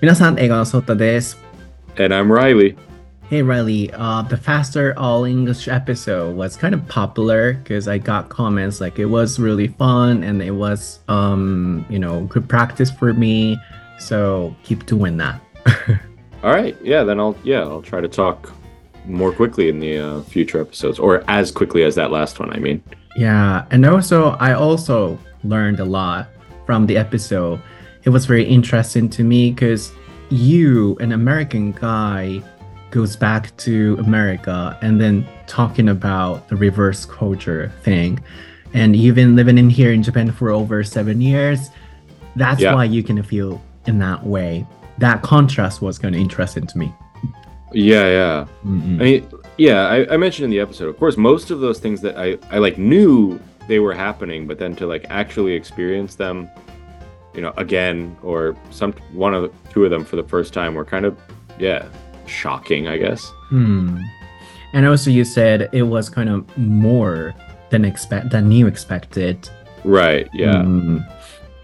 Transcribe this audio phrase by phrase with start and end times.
[0.00, 1.36] 皆さん、英語のソータです。
[1.96, 2.76] And I'm Reilly.
[3.28, 8.28] Hey Reilly, uh, the faster all English episode was kind of popular because I got
[8.28, 13.12] comments like it was really fun and it was, um, you know, good practice for
[13.12, 13.58] me.
[13.98, 15.40] So keep doing that.
[16.44, 18.52] all right, yeah, then I'll yeah I'll try to talk
[19.04, 22.52] more quickly in the uh, future episodes or as quickly as that last one.
[22.54, 22.80] I mean.
[23.16, 26.28] Yeah, and also I also learned a lot
[26.66, 27.60] from the episode.
[28.04, 29.92] It was very interesting to me because
[30.30, 32.42] you, an American guy,
[32.90, 38.18] goes back to America and then talking about the reverse culture thing.
[38.74, 41.70] And you've been living in here in Japan for over seven years.
[42.36, 42.74] That's Yeah.
[42.74, 44.66] why you can feel in that way.
[44.98, 46.92] That contrast was kind of interesting to me.
[47.72, 48.46] Yeah, yeah.
[48.66, 49.00] Mm-mm.
[49.00, 52.00] I mean, yeah, I, I mentioned in the episode, of course, most of those things
[52.00, 53.38] that I, I like knew
[53.68, 56.48] they were happening, but then to like actually experience them,
[57.38, 60.74] you know, again or some one of the, two of them for the first time
[60.74, 61.16] were kind of
[61.56, 61.86] yeah,
[62.26, 63.24] shocking, I guess.
[63.50, 64.00] Hmm.
[64.72, 67.32] And also, you said it was kind of more
[67.70, 69.48] than expect than you expected.
[69.84, 70.28] Right.
[70.32, 70.56] Yeah.
[70.56, 71.08] Mm.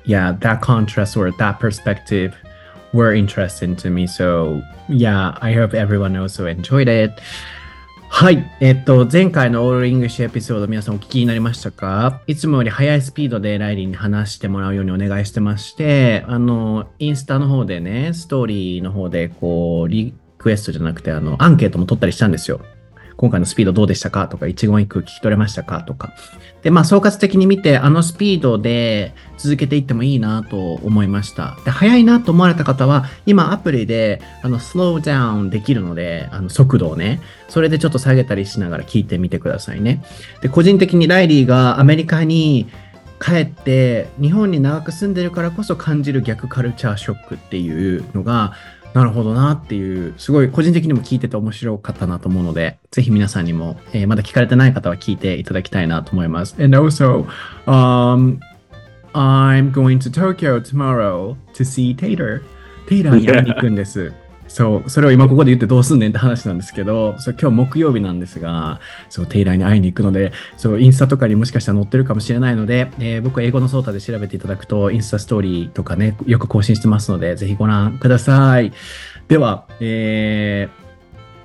[0.05, 2.36] yeah, that contrast or that perspective
[2.92, 4.06] were interesting to me.
[4.06, 7.20] So yeah, I hope everyone also enjoyed it.
[8.16, 8.48] はい。
[8.60, 12.22] えっと、前回のオールイングシュエピソード皆さんお聞きになりましたか？
[12.28, 22.60] いつもより速いスピードでライリーに話してもらうようにお願いしてまして、あの、インスタの方でね、ストーリーの方で、こう、リクエストじゃなくて、あの、アンケートも取ったりしたんですよ。
[23.16, 24.28] 今回のスピードどうでしたか？
[24.28, 25.82] とか、一言一句聞き取れましたか？
[25.82, 26.12] とか。
[26.62, 31.56] で、まあ、総括的に見て、あのスピードで続けていってもいいなと思いました。
[31.64, 40.02] で、速いなと思われた方は、今アプリで、あの、スローダウンできるので、あの、速度をね、それでちょっと下げたりしながら聞いてみてくださいね。
[40.40, 42.66] で、個人的にライリーがアメリカに
[43.20, 48.54] 帰って、日本に長く住んでるからこそ感じる逆カルチャーショックっていうのが、
[48.95, 56.55] なるほどなっていう、すごい個人的にも聞いてて面白かったなと思うので、ぜひ皆さんにも、えーまだ聞かれてない方は聞いていただきたいなと思います。
[56.62, 57.27] And also,
[57.66, 58.38] um,
[59.12, 62.43] I'm going to Tokyo tomorrow to see Tater.
[62.87, 64.12] Tater に会いに行くんです。
[64.54, 68.78] そう、それを今ここで言ってどうすんねんって話なんですけど、そう今日木曜日なんですが、
[69.09, 78.72] そう、テイラーに会いに行くので、そう、インスタとかにもしかしたら載ってるかもしれないので、えー僕は英語のソータで調べていただくと、インスタストーリーとかね、よく更新してますので、ぜひご覧ください。
[79.26, 80.69] では、え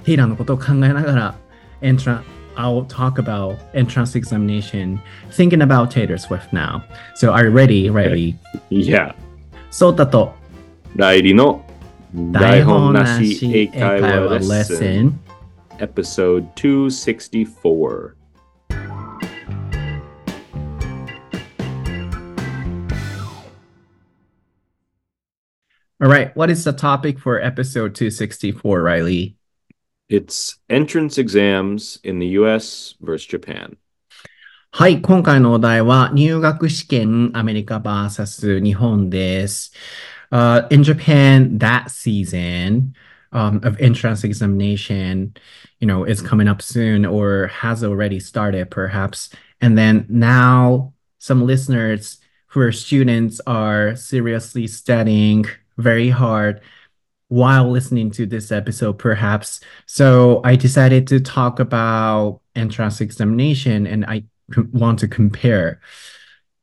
[0.04, 1.36] ー、テイラーのことを考えながら、
[1.82, 2.24] エントラ
[2.58, 5.00] I'll talk about entrance examination,
[5.32, 6.84] thinking about Taylor Swift now.
[7.16, 8.36] So are you ready, Riley?
[8.70, 9.16] Yeah.
[9.72, 10.36] ソータと
[10.96, 11.66] ライリの
[12.12, 15.20] 台本なし英会話レッスン
[15.78, 18.16] Episode 264All
[26.08, 29.36] right, what is the topic for episode 264, Reilly?
[30.10, 33.78] It's entrance exams in the US versus Japan.
[34.72, 39.74] はい、今回のお題は入学試験アメリカ VS 日本です。
[40.32, 42.96] Uh, in Japan, that season
[43.32, 45.36] um, of entrance examination,
[45.80, 49.30] you know, is coming up soon or has already started, perhaps.
[49.62, 55.46] And then now, some listeners who are students are seriously studying
[55.78, 56.62] very hard
[57.28, 59.62] while listening to this episode, perhaps.
[59.86, 64.24] So I decided to talk about entrance examination and I
[64.74, 65.80] want to compare.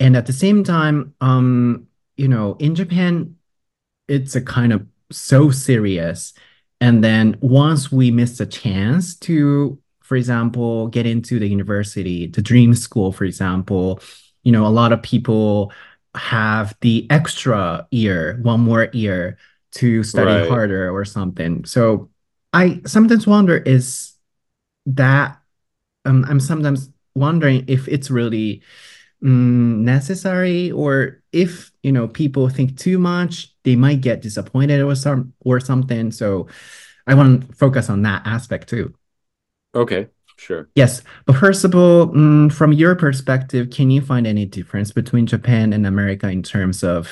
[0.01, 3.36] And at the same time, um, you know, in Japan,
[4.09, 6.33] it's a kind of so serious.
[6.81, 12.43] And then once we miss a chance to, for example, get into the university, the
[12.43, 14.01] dream school, for example,
[14.43, 15.73] you know, a lot of people
[16.15, 19.39] have the extra year, one more year
[19.73, 20.39] to study Right.
[20.39, 21.65] harder or something.
[21.65, 22.11] So
[22.53, 24.13] I sometimes wonder is
[24.87, 25.41] that
[26.05, 28.63] um, I'm sometimes wondering if it's really
[29.23, 34.95] mm, necessary or if you know people think too much they might get disappointed or
[34.95, 36.47] some or something so
[37.07, 38.95] i want to focus on that aspect too
[39.75, 40.69] Okay, sure.
[40.75, 45.27] yes but first of all mm, from your perspective can you find any difference between
[45.27, 47.09] japan and america in terms of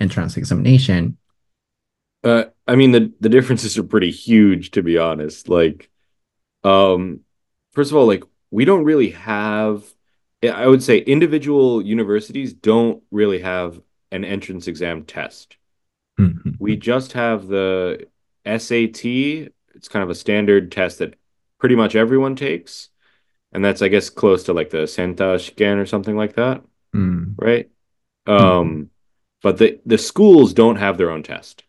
[0.00, 1.16] entrance examination
[2.22, 5.48] Uh, I mean the the differences are pretty huge to be honest.
[5.48, 5.90] Like,
[6.64, 7.20] um,
[7.72, 9.84] first of all, like we don't really have.
[10.48, 13.80] I would say individual universities don't really have
[14.10, 15.56] an entrance exam test.
[16.18, 16.56] Mhm.
[16.58, 18.06] We just have the
[18.44, 19.04] SAT.
[19.74, 21.14] It's kind of a standard test that
[21.58, 22.90] pretty much everyone takes,
[23.52, 26.62] and that's I guess close to like the Senta Shiken or something like that,
[26.94, 27.34] Mm.
[27.38, 27.68] right?
[28.26, 28.90] Um,
[29.42, 31.64] but the the schools don't have their own test.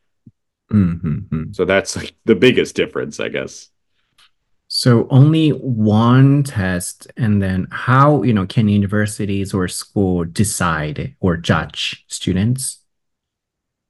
[0.72, 1.52] Mm-hmm.
[1.54, 3.70] So that's like the biggest difference, I guess.
[4.78, 11.38] So only one test, and then how, you know, can universities or school decide or
[11.38, 12.80] judge students?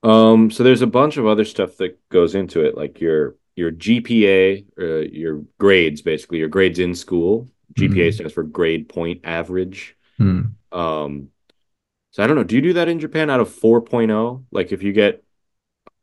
[0.04, 3.72] Um, so there's a bunch of other stuff that goes into it, like your your
[3.72, 7.50] GPA, uh, your grades, basically your grades in school.
[7.74, 8.14] GPA Mm.
[8.14, 9.96] stands for grade point average.
[10.20, 10.52] Mm.
[10.70, 11.30] Um,
[12.12, 12.44] so I don't know.
[12.44, 14.44] Do you do that in Japan out of 4.0?
[14.52, 15.24] Like if you get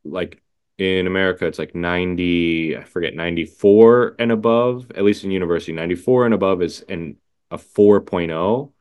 [0.03, 0.42] like
[0.77, 6.25] in America, it's like 90, I forget, 94 and above, at least in university, 94
[6.25, 7.17] and above is an
[7.51, 8.71] a 4.0.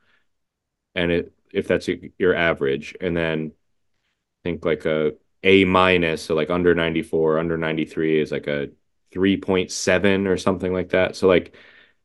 [0.94, 5.12] And it if that's your average, and then I think like a
[5.42, 8.70] A minus, so like under 94, under 93 is like a
[9.14, 11.14] 3.7 or something like that.
[11.14, 11.54] So like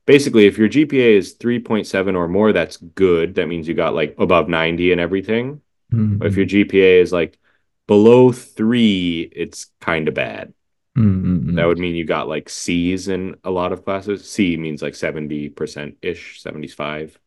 [0.05, 3.35] basically if your GPA is 3.7 or more, that's good.
[3.35, 5.61] That means you got like above 90 and everything.
[5.93, 6.19] Mm.
[6.19, 7.39] But if your GPA is like
[7.87, 10.53] below 3, it's kind of bad.
[10.97, 11.55] Mm.
[11.55, 14.29] That would mean you got like C's in a lot of classes.
[14.29, 17.19] C means like 70% ish, 75.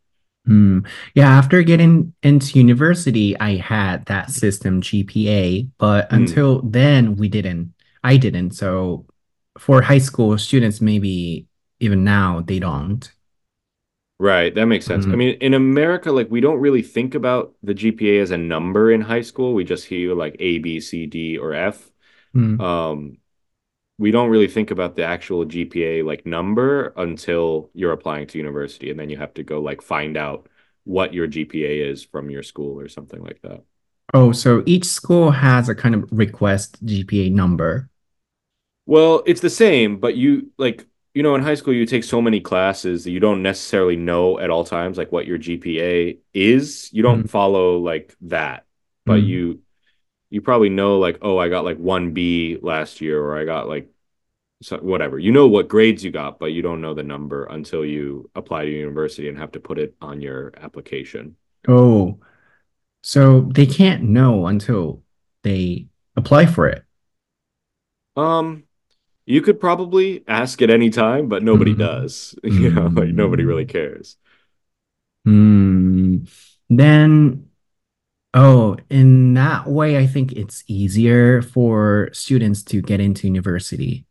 [0.48, 0.86] Mm.
[1.14, 6.16] Yeah, after getting into university, I had that system GPA, but Mm.
[6.16, 7.74] until then, we didn't.
[8.02, 8.52] I didn't.
[8.52, 9.06] So
[9.58, 11.46] for high school students, maybe
[11.78, 13.10] even now, they don't.
[14.20, 15.06] Right, that makes sense.
[15.06, 15.16] I Mhm.
[15.16, 19.00] mean, in America, like we don't really think about the GPA as a number in
[19.00, 19.54] high school.
[19.54, 21.90] We just hear like A, B, C, D, or F.
[22.36, 22.60] Mm.
[22.60, 23.16] Um,
[23.98, 28.90] we don't really think about the actual GPA like number until you're applying to university,
[28.90, 30.48] and then you have to go like find out
[30.84, 33.62] what your GPA is from your school or something like that.
[34.12, 37.88] Oh, so each school has a kind of request GPA number.
[38.84, 42.22] Well, it's the same, but you like, you know, in high school you take so
[42.22, 46.88] many classes that you don't necessarily know at all times like what your GPA is.
[46.92, 47.30] You don't Mm.
[47.30, 48.64] follow like that,
[49.06, 49.26] but Mm.
[49.26, 49.60] you
[50.30, 53.88] you probably know like, oh, I got like 1B last year or I got like
[54.62, 55.18] so whatever.
[55.18, 58.66] You know what grades you got, but you don't know the number until you apply
[58.66, 61.36] to university and have to put it on your application.
[61.66, 62.20] Oh,
[63.02, 65.02] so they can't know until
[65.42, 65.86] they
[66.16, 66.84] apply for it.
[68.16, 68.64] Um,
[69.30, 71.76] you could probably ask at any time, but nobody Mhm.
[71.76, 72.34] does.
[72.44, 73.66] You know, like nobody really Mm.
[73.66, 74.16] cares.
[75.24, 76.18] Hmm.
[76.68, 77.48] Then,
[78.34, 84.06] oh, in that way, I think it's easier for students to get into university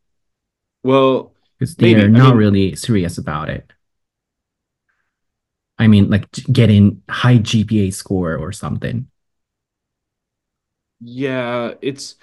[0.84, 3.72] Well, because they're I not mean, really serious about it.
[5.78, 9.08] I mean, like getting high GPA score or something.
[11.00, 12.16] yeah, it's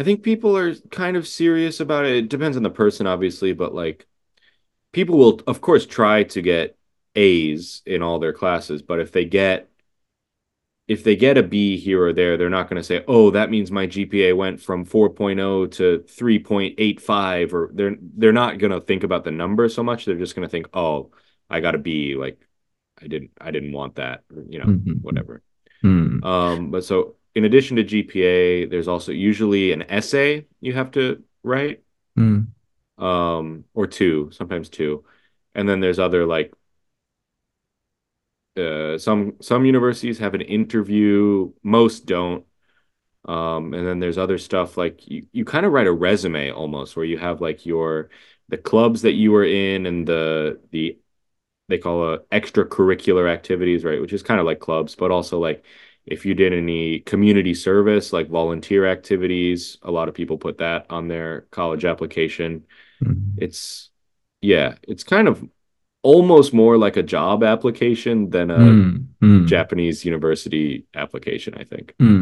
[0.00, 2.16] I think people are kind of serious about it.
[2.16, 4.06] It depends on the person, obviously, but like
[4.92, 6.78] people will, of course, try to get
[7.16, 9.68] A's in all their classes, but if they get
[10.88, 13.50] if they get a B here or there, they're not going to say, "Oh, that
[13.50, 19.04] means my GPA went from 4.0 to 3.85," or they're they're not going to think
[19.04, 20.06] about the number so much.
[20.06, 21.10] They're just going to think, "Oh,
[21.50, 22.40] I got a B, like
[22.98, 25.02] I didn't I didn't want that," or, you know, Mhm.
[25.02, 25.42] whatever.
[25.82, 26.24] Hmm.
[26.24, 31.22] Um, but so in addition to GPA, there's also usually an essay you have to
[31.42, 31.82] write,
[32.16, 32.52] Hmm.
[32.98, 35.04] um, or two, sometimes two.
[35.54, 36.52] And then there's other like
[38.56, 42.44] uh, some some universities have an interview, most don't.
[43.26, 46.96] Um, and then there's other stuff like you, you kind of write a resume almost
[46.96, 48.10] where you have like your
[48.48, 50.98] the clubs that you were in and the the
[51.68, 54.00] they call it extracurricular activities, right?
[54.00, 55.64] Which is kind of like clubs, but also like
[56.05, 60.85] if you did any community service, like volunteer activities, a lot of people put that
[60.89, 62.65] on their college application.
[63.03, 63.13] Hmm.
[63.37, 63.89] It's
[64.41, 65.43] yeah, it's kind of
[66.03, 68.97] almost more like a job application than a Hmm.
[69.19, 69.45] Hmm.
[69.47, 71.95] Japanese university application, I think.
[71.99, 72.19] うんうんう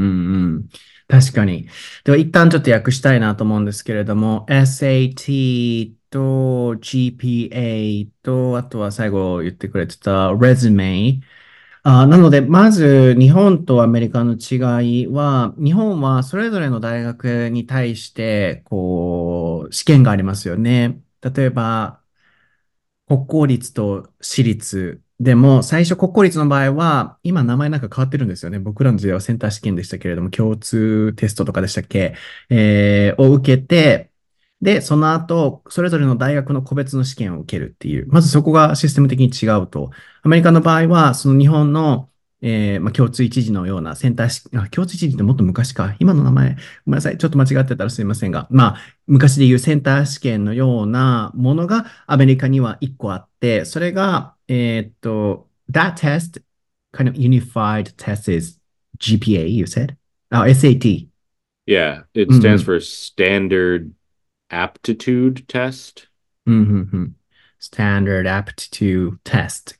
[0.60, 0.69] ん。
[1.10, 1.67] 確かに。
[2.05, 11.19] では一旦ちょっと訳したいなと思うんですけれども、SAT と GPA と、あとは最後言ってくれてた resume。
[11.82, 21.00] あ、なので、まず日本とアメリカの違いは、日本はそれぞれの大学に対して、こう、試験がありますよね。
[21.23, 22.02] 例えば、
[23.06, 28.58] 国公立と私立でも、最初国公立の場合は、今名前なんか変わってるんですよね。
[28.61, 32.14] 僕らの時代はセンター試験でしたけれども、共通テストとかでしたっけ？
[32.50, 34.12] えーを受けて、
[34.60, 38.06] で、その後、それぞれの大学の個別の試験を受けるっていう。
[38.08, 39.90] まずそこがシステム的に違うと。
[40.22, 42.10] アメリカの場合は、その日本の、
[42.40, 45.94] えーまあ、共通一次のようなセンター試験、あ、共通一次ってもっと昔か。
[46.00, 47.18] 今の名前、ごめんなさい。
[47.18, 48.48] ちょっと間違ってたらすいませんが。
[48.50, 56.42] まあ、昔でいうセンター試験のようなものがアメリカには1個あって、それが、えーっと、that test,
[56.92, 58.60] kind of unified test is
[58.98, 59.94] GPA, you said?
[60.30, 61.08] あ、SAT.
[61.66, 62.64] Yeah, it stands ん。
[62.64, 63.90] for Standard
[64.50, 66.09] Aptitude Test?
[66.47, 67.17] うんうんうん。
[67.61, 69.78] Standard Aptitude Test。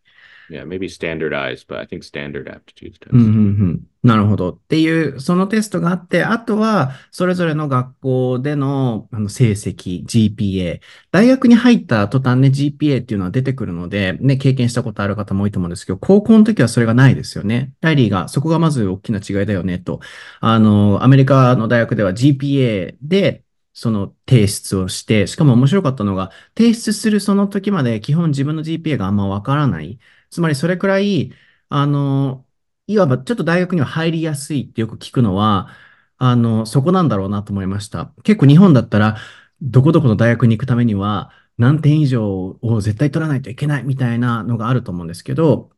[0.51, 3.65] Yeah, maybe standardized, but I think Standard Aptitude うんうんう Test.
[3.65, 3.81] ん。
[4.03, 4.51] なるほど。
[4.51, 10.81] っていう、そのテストがあって、あとは、それぞれの学校での、あの成績、GPA。
[11.11, 17.73] 大学に入った途端ね、GPA っていうのは出てくるので、ね、経験したことある方も多いと思うんですけど、高校の時はそれがないですよね。
[17.81, 20.01] ライリーが、そこがまず大きな違いだよね、と。
[20.41, 23.45] あの、アメリカの大学では GPA で、
[23.78, 29.99] その提出をして、しかも面白かったのが、提出するその時まで基本自分の GPA があんまわからない。
[30.30, 31.32] つまりそれくらい、
[31.68, 32.44] あの、
[32.88, 35.68] いわばちょっと大学には入りやすいってよく聞くのは、
[36.16, 38.12] あの、そこなんだろうなと思いました。
[38.25, 39.16] 結構日本だったら、
[39.62, 45.70] どこどこの大学に行くためには、何点以上を絶対取らないといけないみたいなのがあると思うんですけど、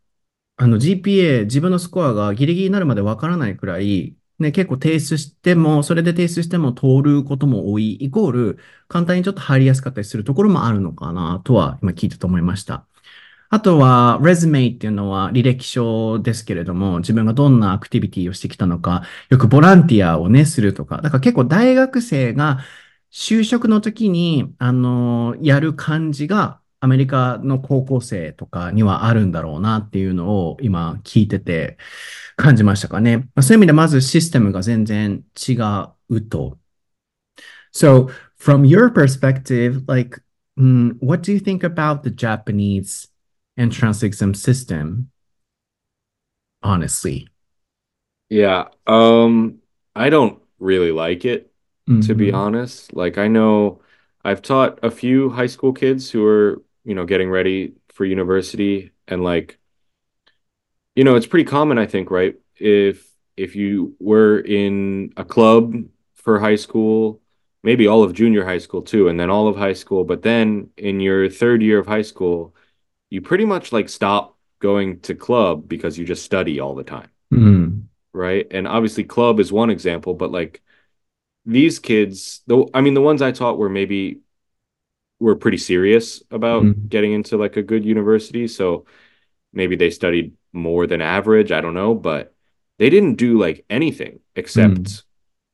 [0.56, 12.86] あの GPA、自分のスコアがギリギリになるまでわからないくらい、ね、結構提出しても、それで提出しても通ることも多い、イコール、簡単にちょっと入りやすかったりするところもあるのかなとは、今聞いてて思いました。
[13.50, 22.60] あとは、レズメイっていうのは履歴書ですけれども、自分がどんなアクティビティをしてきたのか、よくボランティアをね、するとか、だから結構大学生が
[23.12, 31.76] 就職の時に、あの、やる感じが、アメリカの高校生とかにはあるんだろうなっていうのを今聞いてて
[32.39, 33.17] 感じましたかね。
[33.17, 35.53] まあそういう意味でまずシステムが全然違
[36.09, 36.57] うと。
[37.71, 40.21] So, from your perspective, like,
[40.57, 43.09] mm, what do you think about the Japanese
[43.57, 45.09] entrance exam system?
[46.63, 47.27] Honestly.
[48.29, 49.59] Yeah, um,
[49.95, 51.51] I don't really like it,
[52.01, 52.33] to be Mhm.
[52.33, 52.93] honest.
[52.93, 53.81] Like, I know
[54.23, 58.91] I've taught a few high school kids who are, you know, getting ready for university,
[59.07, 59.58] and like,
[61.00, 62.34] you know, it's pretty common, I think, right?
[62.56, 65.72] If if you were in a club
[66.16, 67.22] for high school,
[67.62, 70.68] maybe all of junior high school too, and then all of high school, but then
[70.76, 72.54] in your third year of high school,
[73.08, 77.08] you pretty much like stop going to club because you just study all the time,
[77.30, 77.88] うん。
[78.12, 78.46] right?
[78.50, 80.60] And obviously club is one example, but like
[81.46, 84.20] these kids, though, I mean the ones I taught were maybe
[85.18, 86.88] were pretty serious about Mhm.
[86.90, 88.84] getting into like a good university, so
[89.54, 92.34] maybe they studied more than average, I don't know, but
[92.78, 95.02] they didn't do like anything except Mm.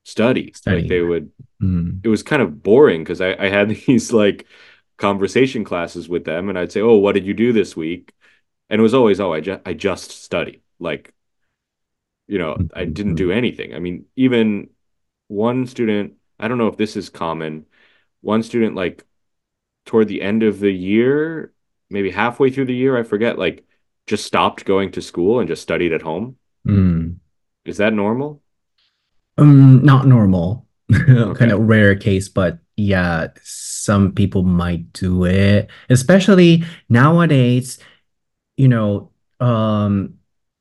[0.05, 0.53] study.
[0.67, 1.31] Like they would mm.
[1.61, 2.01] うん。
[2.05, 4.47] it was kind of boring because I, I had these like
[4.99, 8.13] conversation classes with them and I'd say, Oh, what did you do this week?
[8.71, 10.63] And it was always, Oh, I just I just study.
[10.79, 11.13] Like,
[12.29, 12.93] you know, I mm-hmm.
[12.93, 13.39] didn't do mm-hmm.
[13.39, 13.75] anything.
[13.75, 14.71] I mean, even
[15.29, 17.67] one student, I don't know if this is common,
[18.21, 19.05] one student like
[19.87, 21.53] toward the end of the year,
[21.91, 23.65] maybe halfway through the year, I forget, like
[24.07, 26.37] just stopped going to school and just studied at home.
[26.65, 27.21] うん。
[27.65, 28.41] Is that normal?
[29.39, 30.67] Um, not normal.
[30.93, 35.69] kind of rare case, but yeah, some people might do it.
[35.91, 37.79] Especially nowadays,
[38.57, 39.11] you know,
[39.41, 40.15] um,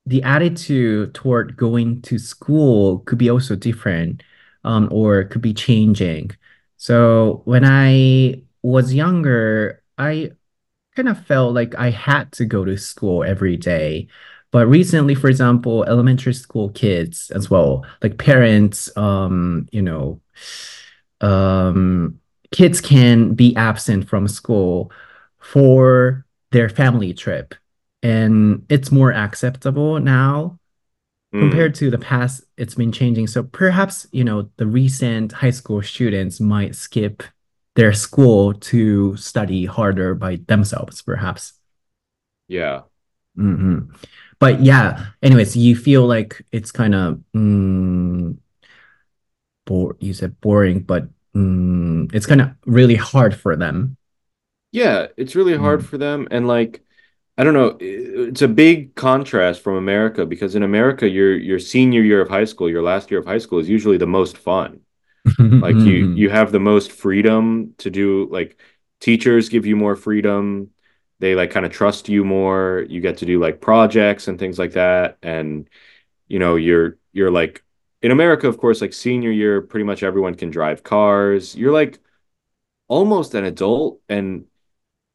[0.08, 4.24] the attitude toward going to school could be also different,
[4.64, 6.32] um, or could be changing.
[6.78, 10.32] So when I was younger, I
[10.96, 14.08] kind of felt like I had to go to school every day.
[14.52, 20.22] But recently, for example, elementary school kids as well, like parents, um, you know,
[21.22, 22.20] um,
[22.52, 24.92] kids can be absent from school
[25.40, 27.56] for their family trip.
[28.02, 30.60] And it's more acceptable now
[31.34, 31.40] Hmm.
[31.42, 32.44] compared to the past.
[32.58, 33.28] It's been changing.
[33.28, 37.24] So perhaps, you know, the recent high school students might skip
[37.76, 41.54] their school to study harder by themselves, perhaps.
[42.48, 42.84] Yeah.
[43.36, 43.80] hmm
[44.40, 48.38] But yeah, anyways, you feel like it's kind of mm,
[49.66, 49.96] bore.
[50.00, 53.98] You said boring, but mm, it's kind of really hard for them.
[54.72, 55.86] Yeah, it's really hard Mm.
[55.86, 56.28] for them.
[56.32, 56.84] And like,
[57.38, 62.02] I don't know, it's a big contrast from America because in America, your your senior
[62.04, 64.82] year of high school, your last year of high school is usually the most fun.
[65.62, 66.14] Like you Mhm.
[66.14, 68.60] you have the most freedom to do like
[69.00, 70.72] teachers give you more freedom.
[71.20, 72.86] They like kind of trust you more.
[72.90, 75.18] You get to do like projects and things like that.
[75.24, 75.70] And
[76.28, 77.64] you know, you're you're like
[78.02, 81.56] in America, of course, like senior year, pretty much everyone can drive cars.
[81.56, 82.00] You're like
[82.88, 84.46] almost an adult and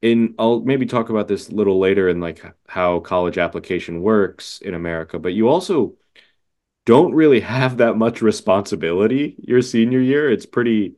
[0.02, 4.60] in I'll maybe talk about this a little later in like how college application works
[4.62, 5.96] in America, but you also
[6.90, 10.30] don't really have that much responsibility your senior year.
[10.30, 10.96] It's pretty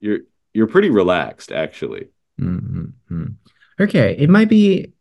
[0.00, 0.20] you're
[0.54, 2.08] you're pretty relaxed actually.
[2.40, 3.34] Mhm, mhm.
[3.80, 4.92] Okay, it might be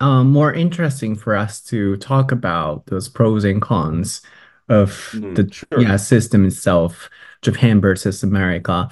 [0.00, 4.22] um, more interesting for us to talk about those pros and cons
[4.68, 5.80] of Mhm, the sure.
[5.80, 7.10] yeah system itself,
[7.42, 8.88] Japan versus America.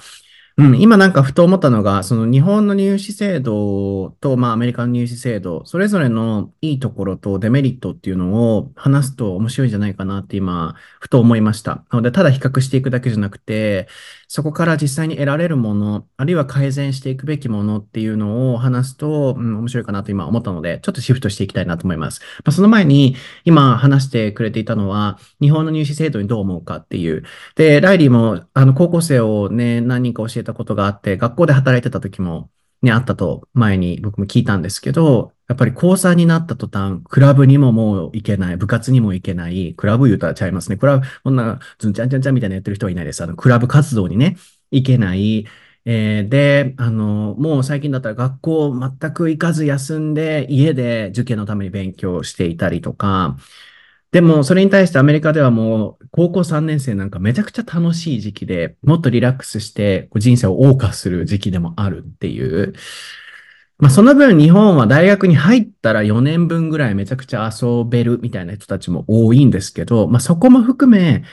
[0.55, 11.85] うん、今なんかふと思ったのが、その日本の入試制度と、まあアメリカの入試制度、それぞれのいいところとデメリットっていうのを話すと面白いんじゃないかなって今、ふと思いました。
[11.91, 13.87] なので、ただ比較していくだけじゃなくて、
[14.27, 22.21] そこから実際に得られるもの、あるいは改善していくべきものっていうのを話すと、うん、面白いかなと今思ったので、ちょっとシフトしていきたいなと思います。
[22.37, 27.23] まあ、その前に、今話してくれていたのは、日本の入試制度にどう思うかっていう。
[27.55, 32.49] で、ライリーも、あの、高校生をね、何人か教えたことがあって、学校で働いてた時も、
[32.81, 40.77] ね、あったと前に僕も聞いたんですけど、やっぱり高3になった途端、クラブにももう行けない、部活にも行けない、クラブ言うたらちゃいますね。
[40.77, 43.23] クラブ、こんな、ずんちゃんちゃんちゃんみたいなやってる人はいないです。
[43.23, 44.37] あの、クラブ活動にね、
[44.71, 45.45] 行けない。
[45.85, 53.37] えー、で、あの、もう最近だったら学校全く行かず休んで、家で受験のために勉強していたりとか、
[54.13, 62.73] でも、それに対してアメリカではもう、高校3年生なんかめちゃくちゃ楽しい時期で、もっとリラックスして人生を謳歌する時期でもあるっていう。
[63.79, 71.23] まあ、その分日本は大学に入ったら4年分ぐらいめちゃくちゃ遊べるみたいな人たちも多いんですけど、まあ、そこも含め、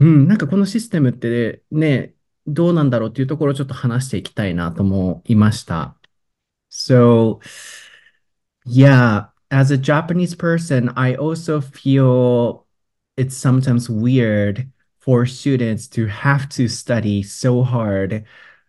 [0.00, 2.12] うん、なんかこのシステムってね、
[2.46, 5.96] どうなんだろうっていうところをちょっと話していきたいなと思いました。
[6.70, 7.40] So,
[8.66, 9.35] yeah.
[9.56, 12.66] As a Japanese person, I also feel
[13.16, 18.26] it's sometimes weird for students to have to study so hard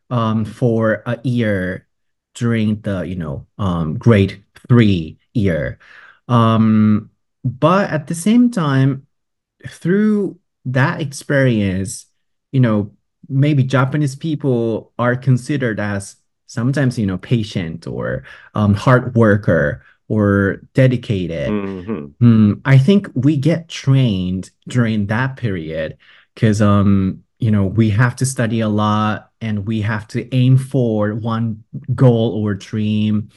[0.09, 1.85] um, for a year
[2.35, 5.77] during the you know um, grade three year.
[6.29, 7.09] Um,
[7.43, 9.07] but at the same time,
[9.67, 12.05] through that experience,
[12.53, 12.91] you know,
[13.27, 16.15] maybe Japanese people are considered as
[16.45, 18.23] sometimes you know patient or
[18.55, 21.49] um, hard worker or dedicated.
[21.49, 22.25] Mm-hmm.
[22.25, 25.97] Mm, I think we get trained during that period
[26.33, 30.57] because um you know we have to study a lot and we have to aim
[30.57, 31.63] for one
[31.95, 33.29] goal or dream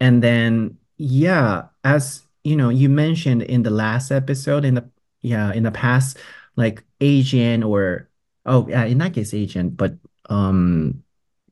[0.00, 4.88] and then yeah as you know you mentioned in the last episode in the
[5.20, 6.18] yeah in the past
[6.56, 8.08] like asian or
[8.46, 9.94] oh yeah in that case asian but
[10.30, 11.02] um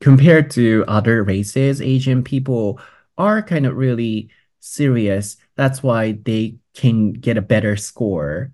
[0.00, 2.80] compared to other races asian people
[3.18, 4.28] are kind of really
[4.62, 5.36] serious.
[5.56, 8.52] That's why they can get a better score.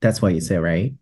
[0.00, 0.94] That's what you say, right?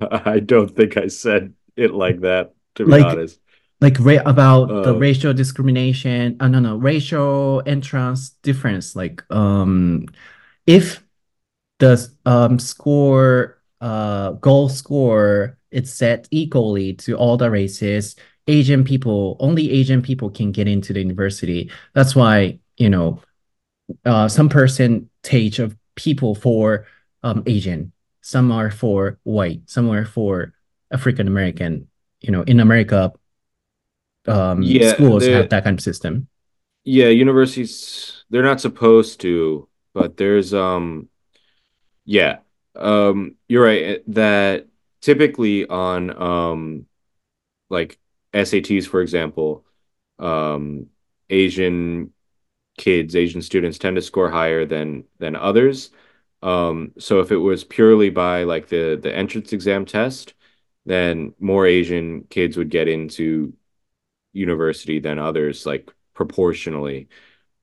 [0.00, 3.40] I don't think I said it like that, to be like, honest.
[3.80, 6.36] Like ra- about uh, the racial discrimination.
[6.40, 8.96] Uh, no, no, racial entrance difference.
[8.96, 10.06] Like, um,
[10.66, 11.04] if
[11.80, 19.36] the um score, uh, goal score, it's set equally to all the races, Asian people,
[19.40, 21.70] only Asian people can get into the university.
[21.94, 23.20] That's why, you know,
[24.04, 26.86] uh, some percentage of people for
[27.22, 30.52] um, Asian, some are for white, some are for
[30.90, 31.88] African American.
[32.20, 33.12] You know, in America,
[34.26, 36.28] um, yeah, schools have that kind of system.
[36.84, 41.08] Yeah, universities they're not supposed to, but there's um,
[42.04, 42.38] yeah,
[42.76, 44.66] um, you're right eh, that
[45.00, 46.86] typically on um,
[47.68, 47.98] like
[48.34, 49.64] SATs, for example,
[50.18, 50.86] um,
[51.30, 52.12] Asian
[52.76, 55.90] kids, Asian students tend to score higher than than others.
[56.42, 60.34] Um, so if it was purely by like the the entrance exam test,
[60.86, 63.54] then more Asian kids would get into
[64.32, 67.08] university than others, like proportionally.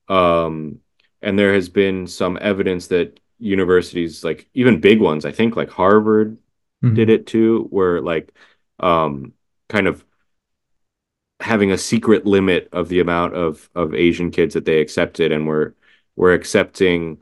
[0.07, 0.79] Um,
[1.21, 5.69] and there has been some evidence that universities, like even big ones, I think like
[5.69, 6.37] Harvard
[6.83, 6.95] mm-hmm.
[6.95, 8.33] did it too, where like
[8.79, 9.33] um,
[9.69, 10.03] kind of
[11.41, 15.47] having a secret limit of the amount of of Asian kids that they accepted, and
[15.47, 15.73] we're
[16.15, 17.21] we're accepting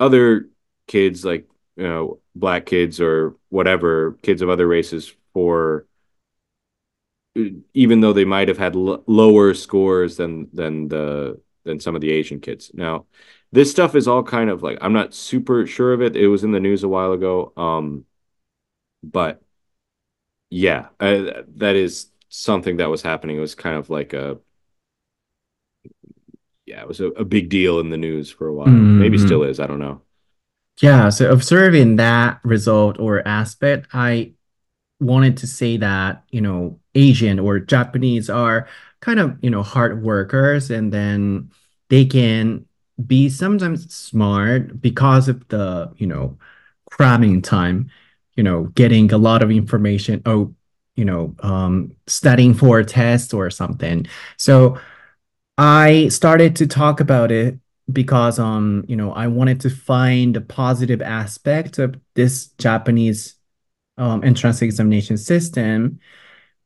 [0.00, 0.48] other
[0.88, 5.86] kids like you know black kids or whatever kids of other races for
[7.74, 12.00] even though they might have had l- lower scores than than the than some of
[12.00, 12.70] the Asian kids.
[12.74, 13.06] Now,
[13.52, 16.16] this stuff is all kind of like I'm not super sure of it.
[16.16, 17.52] It was in the news a while ago.
[17.56, 18.04] Um,
[19.02, 19.42] but
[20.50, 23.36] yeah, uh, that is something that was happening.
[23.36, 24.38] It was kind of like a
[26.64, 28.68] yeah, it was a, a big deal in the news for a while.
[28.68, 29.00] Mm-hmm.
[29.00, 29.60] Maybe still is.
[29.60, 30.00] I don't know.
[30.80, 31.10] Yeah.
[31.10, 34.32] So observing that result or aspect, I
[35.00, 38.68] wanted to say that you know Asian or Japanese are
[39.00, 41.50] kind of you know hard workers, and then
[41.88, 42.64] they can
[43.06, 46.38] be sometimes smart because of the you know
[46.90, 47.90] cramming time
[48.36, 50.54] you know getting a lot of information oh
[50.96, 54.06] you know, um, studying for a test or something.
[54.36, 54.78] So
[55.58, 57.58] I started to talk about it
[57.92, 63.34] because um you know I wanted to find a positive aspect of this Japanese
[63.98, 66.00] um, entrance examination system.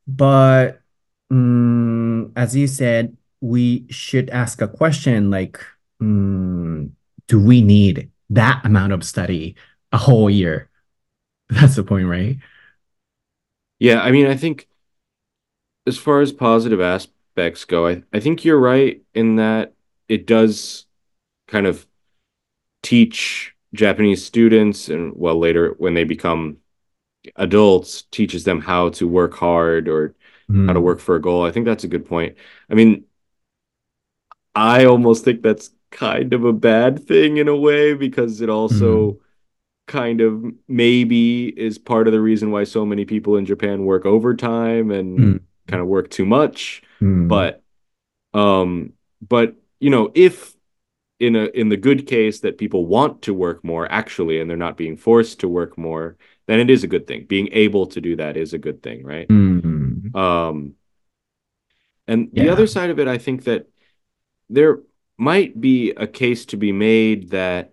[0.07, 0.81] But
[1.29, 5.59] um, as you said, we should ask a question like,
[5.99, 6.95] um,
[7.27, 9.55] do we need that amount of study
[9.91, 10.69] a whole year?
[11.49, 12.37] That's the point, right?
[13.79, 14.67] Yeah, I mean, I think
[15.87, 19.73] as far as positive aspects go, I, I think you're right in that
[20.07, 20.85] it does
[21.47, 21.85] kind of
[22.81, 26.57] teach Japanese students and well later when they become
[27.35, 30.15] adults teaches them how to work hard or
[30.49, 30.67] mm.
[30.67, 30.85] how to hmm.
[30.85, 31.43] work for a goal.
[31.43, 32.35] I think that's a good point.
[32.69, 33.05] I mean,
[34.53, 39.11] I almost think that's kind of a bad thing in a way because it also
[39.11, 39.19] mm.
[39.87, 44.05] Kind of maybe is part of the reason why so many people in Japan work
[44.05, 45.39] overtime and mm.
[45.67, 46.81] kind of work too much.
[46.99, 47.27] Hmm.
[47.27, 47.61] But
[48.33, 50.55] um but you know, if
[51.19, 54.57] in a in the good case that people want to work more actually and they're
[54.57, 56.17] not being forced to work more
[56.47, 59.03] then it is a good thing being able to do that is a good thing
[59.03, 60.15] right mm-hmm.
[60.15, 60.73] um
[62.07, 62.43] and yeah.
[62.43, 63.67] the other side of it i think that
[64.49, 64.79] there
[65.17, 67.71] might be a case to be made that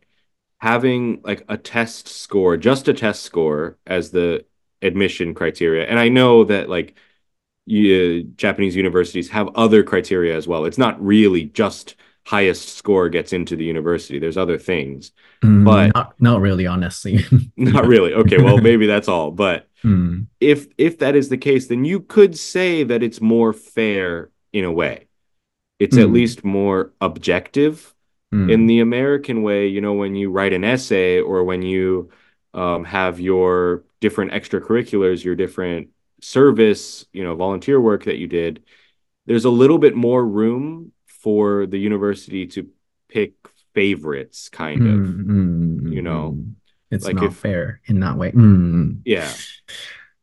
[0.62, 4.44] having like a test score just a test score as the
[4.80, 6.96] admission criteria and i know that like
[7.66, 13.32] you, japanese universities have other criteria as well it's not really just highest score gets
[13.32, 14.18] into the university.
[14.18, 17.24] There's other things, mm, but not, not really, honestly.
[17.56, 18.14] not really.
[18.14, 19.30] Okay, well, maybe that's all.
[19.30, 20.26] But mm.
[20.40, 24.64] if if that is the case, then you could say that it's more fair in
[24.64, 25.08] a way.
[25.78, 26.02] It's mm.
[26.02, 27.94] at least more objective.
[28.32, 28.50] Mm.
[28.50, 32.10] In the American way, you know, when you write an essay or when you
[32.54, 35.88] um, have your different extracurriculars, your different
[36.20, 38.62] service, you know, volunteer work that you did,
[39.26, 42.68] there's a little bit more room for the university to
[43.08, 43.34] pick
[43.74, 44.98] favorites, kind of.
[45.06, 46.38] Mm, you know,
[46.90, 48.32] it's like not if, fair in that way.
[49.04, 49.30] Yeah.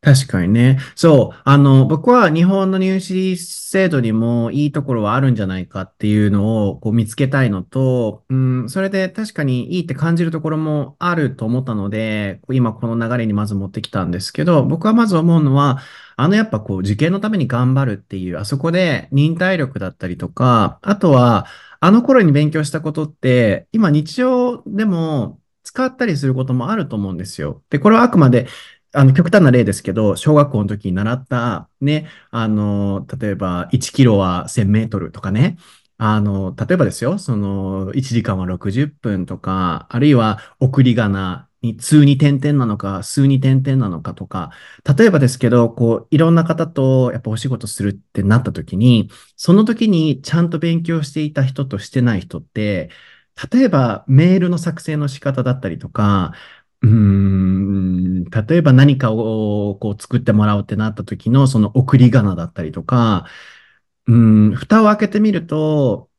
[0.02, 0.78] 確かにね。
[0.94, 1.42] そう。
[1.44, 15.80] あの、僕は日本の入試制度にもいいところはあるんじゃないかっていうのをこう見つけたいのと、うん、それで確かにいいって感じるところもあると思ったので、今この流れにまず持ってきたんですけど、僕はまず思うのは、
[16.16, 21.46] あのやっぱこう受験のために頑張るっていう、あそこで忍耐力だったりとか、あとは、
[21.78, 27.62] あの頃に勉強したことって、今日常でも使ったりすることもあると思うんですよ。
[27.70, 28.48] で、これはあくまで
[28.92, 35.58] あの、極端な例ですけど、小学校の時に習った、ね、あの、例えば、1キロは1000メートルとかね、
[35.96, 44.50] あの、例えばですよ、その、1時間は60分とか、あるいは送り仮名に、通に点々なのか、数に点々なのかとか、
[44.98, 52.90] 例えばですけど、こう、いろんな方とやっぱお仕事するってなった時に、その時にちゃんと勉強していた人としてない人って、
[53.52, 56.32] 例えばメールの作成の仕方だったりとか、
[56.82, 63.26] うん、例えば何かをこう作ってもらおうってなった時のその送り仮名だったりとか、
[64.06, 66.10] うん、蓋を開けてみると、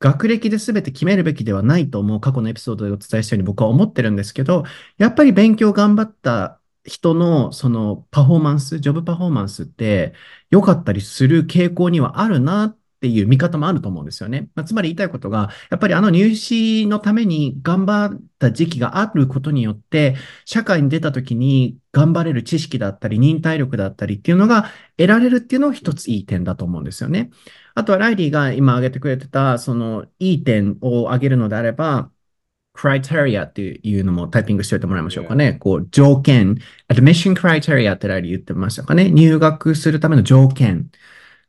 [0.00, 4.64] 学歴で全て決めるべきではないと思う過去のエピソードでお伝えしたように僕は思ってるんですけど、
[4.98, 10.14] やっぱり勉強頑張った人のそのパフォーマンス、ジョブパフォーマンスって
[10.50, 14.48] 良かったりする傾向にはあるなっっていう見方もあると思うんですよね。
[14.54, 27.28] まあ、つまり言いたいことが、やっぱりあの入試のために頑張った時期があることによって、社会に出た時に頑張れる知識だったり、忍耐力だったりっていうのが得られるっていうのは一ついい点だと思うんですよね。
[27.74, 32.10] あとはライリーが今挙げてくれてた、そのいい点を挙げるのであれば、
[32.74, 35.54] criteria っていうのもタイピングしておいてもらいましょうかね。
[35.54, 36.56] こう、条件、
[36.88, 39.10] admission criteria ってライリー言ってましたかね。
[39.10, 40.90] 入学するための条件。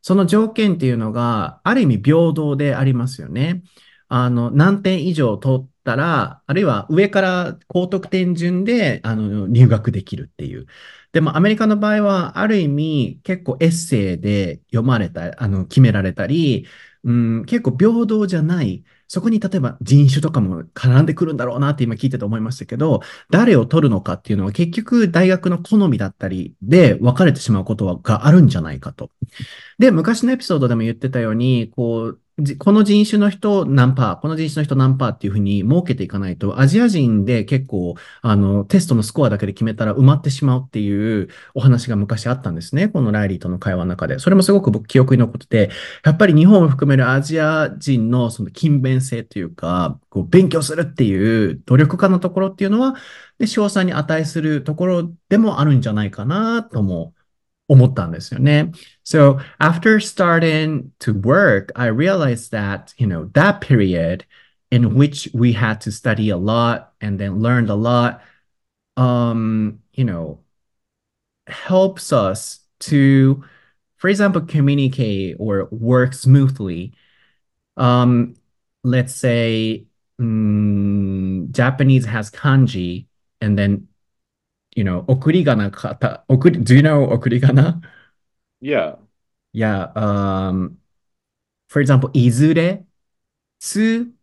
[0.06, 3.64] その条件っていうのが、ある意味平等でありますよね。
[4.08, 10.68] あの、何点以上取ったら、あるいは上から高得点順で、あの、入学できるっていう。
[11.12, 16.68] でもアメリカの場合は、ある意味結構エッセイで読まれた、あの、決められたり、
[17.04, 18.84] うん、結構平等じゃない。
[19.08, 29.12] そこに例えば人種とかも絡んでくるんだろうなって今聞いてて思いましたけど、誰を取るのかっていうのは結局大学の好みだったりで分かれてしまうことがあるんじゃないかと。
[29.78, 32.20] で、昔のエピソードでも言ってたように、こう、
[32.60, 42.90] この人種の人何パー、この人種の人何パーっていうふうに設けていかないと、アジア人で結構、あの、テストのスコアだけで決めたら埋まってしまうっていうお話が昔あったんですね。
[42.90, 44.20] このライリーとの会話の中で。
[44.20, 45.70] それもすごく僕記憶に残ってて、
[46.04, 52.96] やっぱり日本を含めるアジア人のその勤勉性というか、こう勉強するっていう努力家のところっていうのは、
[53.40, 57.14] で、賞賛に値するところでもあるんじゃないかなとも
[57.69, 58.73] 思ったんですよね。
[59.05, 64.25] So after starting to work, I realized that, you know, that period
[64.71, 68.21] in which we had to study a lot and then learned a lot,
[68.97, 70.41] um, you know,
[71.47, 73.45] helps us to,
[73.97, 76.93] for example, communicate or work smoothly.
[77.77, 78.35] Um,
[78.83, 79.87] let's say
[80.21, 83.07] mm, Japanese has kanji,
[83.41, 83.89] and then
[84.76, 86.24] you know okurigana kata.
[86.30, 87.82] Okuri, do you know okurigana?
[88.62, 88.96] Yeah.
[89.54, 89.92] Yeah.
[89.96, 90.80] Um,
[91.70, 92.86] for example, izure,
[93.62, 94.14] tsu,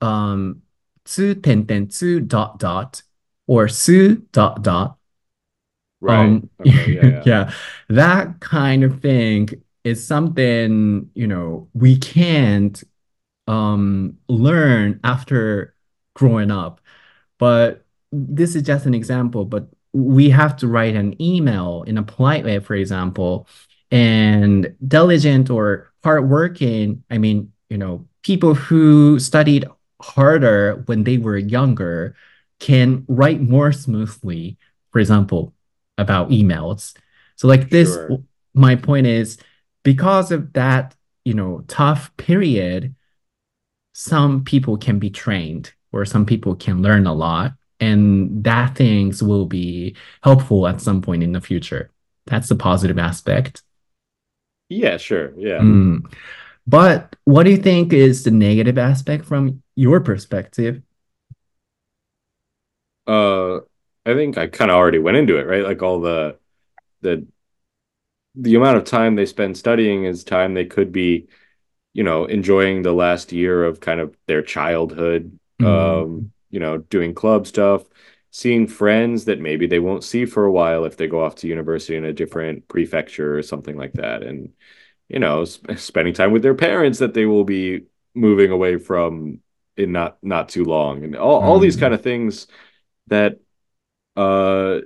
[0.00, 0.62] um,
[1.04, 3.02] tsu tenten, tsu dot dot,
[3.46, 4.98] or su dot dot.
[6.00, 6.38] Right.
[6.38, 6.94] Um, Okay.
[6.94, 7.06] Yeah.
[7.10, 7.24] Yeah.
[7.24, 7.52] yeah,
[7.88, 9.48] that kind of thing
[9.84, 12.82] is something, you know, we can't
[13.48, 15.74] um learn after
[16.14, 16.80] growing up.
[17.38, 22.02] But this is just an example, but we have to write an email in a
[22.02, 23.48] polite way, for example,
[23.90, 29.66] and diligent or hardworking, I mean, you know, people who studied
[30.00, 32.14] harder when they were younger
[32.60, 34.58] can write more smoothly,
[34.90, 35.54] for example,
[35.96, 36.94] about emails.
[37.36, 38.18] So like this, Sure.
[38.54, 39.38] my point is
[39.82, 40.94] because of that,
[41.24, 42.94] you know, tough period,
[43.92, 49.22] some people can be trained or some people can learn a lot and that things
[49.22, 51.90] will be helpful at some point in the future
[52.26, 53.62] that's the positive aspect
[54.68, 54.98] Yeah.
[54.98, 55.32] Sure.
[55.38, 55.60] Yeah.
[55.60, 56.12] Mm.
[56.66, 60.82] but what do you think is the negative aspect from your perspective
[63.06, 63.60] Uh,
[64.04, 65.64] I think I kind of already went into it, right?
[65.64, 66.36] Like all the
[67.00, 67.26] the
[68.34, 71.26] the amount of time they spend studying is time they could be,
[71.94, 75.66] you know, enjoying the last year of kind of their childhood, Mm.
[75.66, 77.84] um, you know, doing club stuff,
[78.30, 81.48] seeing friends that maybe they won't see for a while if they go off to
[81.48, 84.50] university in a different prefecture or something like that, and
[85.08, 87.84] you know, sp spending time with their parents that they will be
[88.14, 89.40] moving away from
[89.76, 92.46] in not not too long, and all all these kind of things
[93.08, 93.38] that
[94.16, 94.80] uh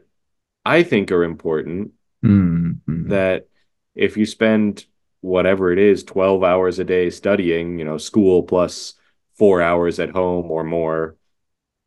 [0.64, 1.92] I think are important
[2.25, 2.81] Mm.
[2.88, 3.09] Mm.
[3.09, 3.48] that
[3.94, 4.87] if you spend
[5.20, 8.94] whatever it is 12 hours a day studying, you know, school plus
[9.38, 11.16] 4 hours at home or more,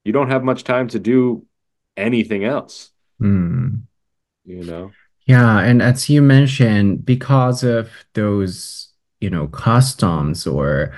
[0.05, 1.45] you don't have much time to do
[1.97, 2.91] anything else,
[3.21, 3.83] Mm.
[4.45, 4.91] you know?
[5.25, 8.89] yeah and as you mentioned because of those
[9.19, 10.93] you know customs or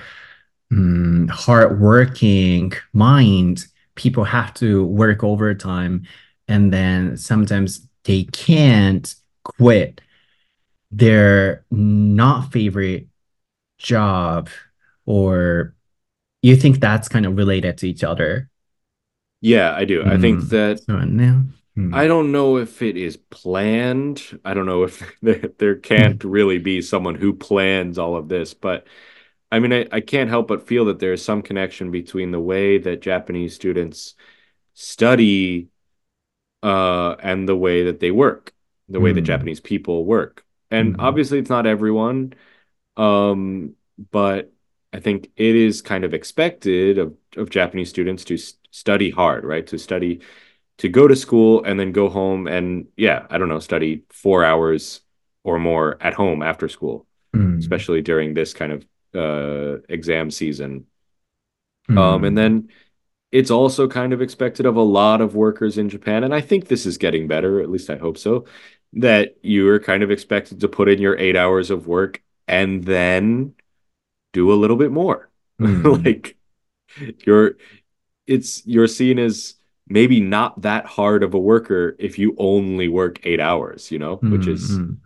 [0.72, 6.06] mm, hardworking mind, people have to work overtime,
[6.48, 10.00] and then sometimes they can't quit
[10.90, 13.08] their not favorite
[13.78, 14.48] job,
[15.06, 15.74] or
[16.42, 18.48] you think that's kind of related to each other.
[19.40, 20.02] Yeah, I do.
[20.02, 20.08] Mm.
[20.08, 20.48] I think hmm.
[20.48, 21.44] that so now.
[21.74, 21.94] Hmm.
[21.94, 24.40] I don't know if it is planned.
[24.44, 25.80] I don't know if there, hmm.
[25.80, 28.86] can't really be someone who plans all of this, but
[29.50, 32.40] I mean, I, I can't help but feel that there is some connection between the
[32.40, 34.14] way that Japanese students
[34.74, 35.68] study
[36.62, 38.52] uh, and the way that they work,
[38.88, 40.44] the way that Japanese people work.
[40.70, 41.02] And mm.
[41.02, 42.34] obviously, it's not everyone,
[42.96, 43.74] um,
[44.10, 44.52] but
[44.92, 48.36] I think it is kind of expected of, of Japanese students to
[48.70, 49.66] study hard, right?
[49.68, 50.20] To study,
[50.78, 54.44] to go to school and then go home and yeah, I don't know, study four
[54.44, 55.00] hours
[55.44, 57.58] or more at home after school, mm.
[57.58, 60.86] especially during this kind of uh, exam season.
[61.88, 61.98] Mm.
[61.98, 62.68] Um, and then
[63.32, 66.68] it's also kind of expected of a lot of workers in Japan, and I think
[66.68, 68.44] this is getting better, at least I hope so,
[68.94, 72.84] that you are kind of expected to put in your eight hours of work and
[72.84, 73.54] then
[74.32, 75.26] do a little bit more.
[75.60, 76.04] Mm.
[76.04, 76.36] like
[77.26, 77.56] you're
[78.28, 79.56] it's you're seen as
[79.88, 84.20] maybe not that hard of a worker if you only work eight hours, you know,
[84.22, 84.98] which is ん。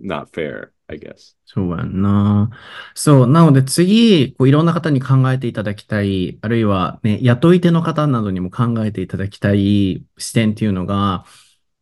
[0.00, 1.34] not fair, I guess.
[1.44, 2.50] そうやんな。
[2.94, 3.26] そう。
[3.26, 11.24] なので次、こういろんな方に考えていただきたい、あるいはね、雇い手の方などにも考えていただきたい視点っていうのが、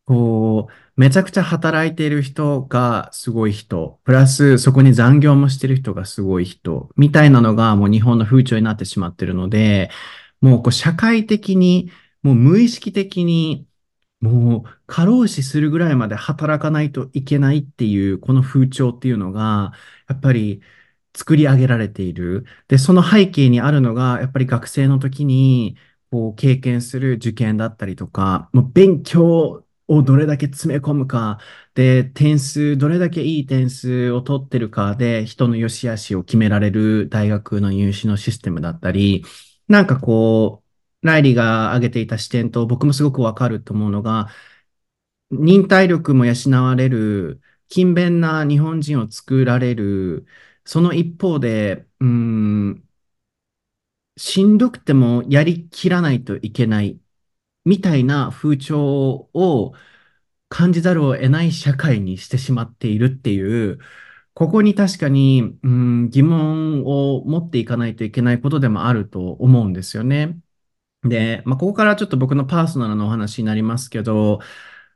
[0.07, 9.91] こう、めちゃくちゃ働いている人がすごい人、プラスそこに残業もしてる人がすごい人、みたいなのがもう日本の風潮になってしまってるので、
[10.41, 11.91] もうこう社会的に、
[12.23, 13.69] もう無意識的に、
[14.21, 19.73] もう過労死するぐらいまで働かないといけないっていうこの風潮っていうのが
[20.09, 20.63] やっぱり
[21.17, 22.45] 作り上げられている。
[22.69, 25.77] で、その背景にあるのがやっぱり学生の時に
[26.11, 31.39] こう経験する受験だったりとか、もう勉強をどれだけ詰め込むか、
[31.75, 39.25] で、点数、どれだけいい点数を取ってるかで人の良し悪しを決められる大学の入試のシステムだったり、
[39.69, 40.63] なんかこ
[41.03, 44.29] う、ライリーが挙げていた視点と僕もすごくわかると思うのが、
[45.31, 50.27] 忍耐力も養われる、勤勉な日本人を作られる、
[50.65, 52.89] その一方で、うん、
[54.17, 57.01] しんどくてもやりきらないといけない
[57.65, 59.75] みたいな風潮を
[60.49, 63.81] 感じざるを得ない社会にしてしまっているっていう、
[64.37, 70.39] ここに確かに、うん、疑問を持っていかないといけないことでもあると思うんですよね。
[71.05, 74.41] で、まあ、ここからちょっと僕のパーソナルのお話になりますけど、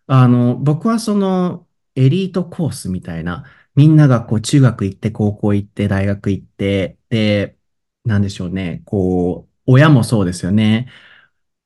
[0.07, 3.44] あの、僕はそのエリートコースみたいな、
[3.76, 7.59] みんながこう中学行って、高校行って、大学行って、で、
[8.05, 10.90] なんでしょうね、こう、親もそうですよね。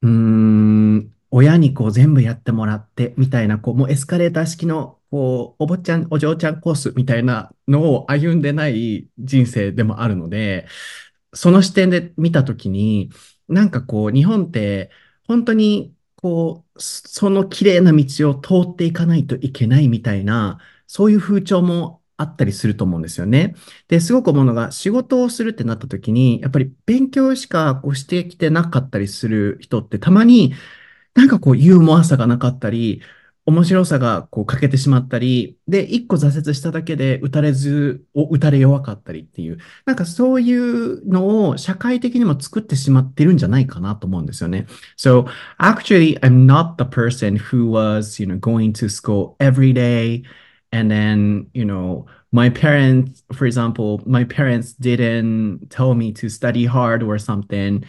[0.02, 10.66] うーん、親にこう全部やってもらってみたいな、こう、もうエスカレーター式の、こう、お坊ちゃん、お嬢ちゃんコースみたいなのを歩んでない人生でもあるので、
[11.32, 13.10] その視点で見たときに、
[13.48, 14.90] なんかこう、日本って
[15.28, 23.54] 本当にこう、その綺麗な道を通っていかないといけないみたいな、そういう風潮もあったりすると思うんですよね。
[23.86, 30.54] で、すごく思うのが、仕事をするってなった時に、やっぱり勉強しかこうしてきてなかったりする人ってたまに
[31.14, 33.02] なんかこうユーモアさがなかったり、
[33.45, 44.67] 面白さがこう欠けてしまったり、で、一個挫折しただけで打たれず、を打たれ弱かったりっていう、なんかそういうのを社会的にも作ってしまってるんじゃないかなと思うんですよね。
[44.97, 45.25] So,
[45.57, 50.23] actually, I'm not the person who was, you know, going to school every day
[50.71, 56.65] and then, you know, my parents, for example, my parents didn't tell me to study
[56.65, 57.83] hard or something.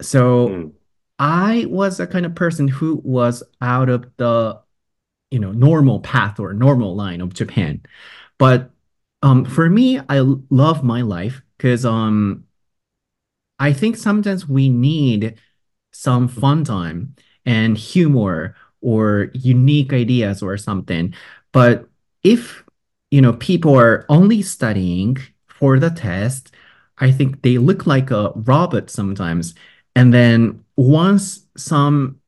[0.00, 0.72] So, Mm.
[1.20, 4.58] I was a kind of person who was out of the,
[5.35, 7.81] you know, normal path or normal line of Japan.
[8.37, 8.71] But
[9.21, 10.19] um, for me, I
[10.49, 12.45] love my life because um,
[13.59, 15.35] I think sometimes we need
[15.91, 21.13] some fun time and humor or unique ideas or something.
[21.51, 21.89] But
[22.23, 22.63] if,
[23.11, 25.17] you know, people are only studying
[25.47, 26.53] for the test,
[26.99, 29.53] I think they look like a robot sometimes.
[29.97, 32.21] And then once some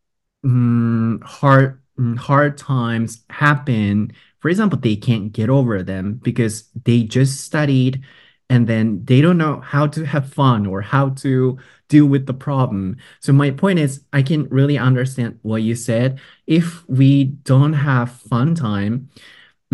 [0.46, 7.04] mm, hard mm, hard times happen, for example, they can't get over them because they
[7.04, 8.04] just studied
[8.50, 11.58] and then they don't know how to have fun or how to
[11.90, 12.98] deal with the problem.
[13.20, 16.20] So my point is, I can really understand what you said.
[16.46, 19.10] If we don't have fun time,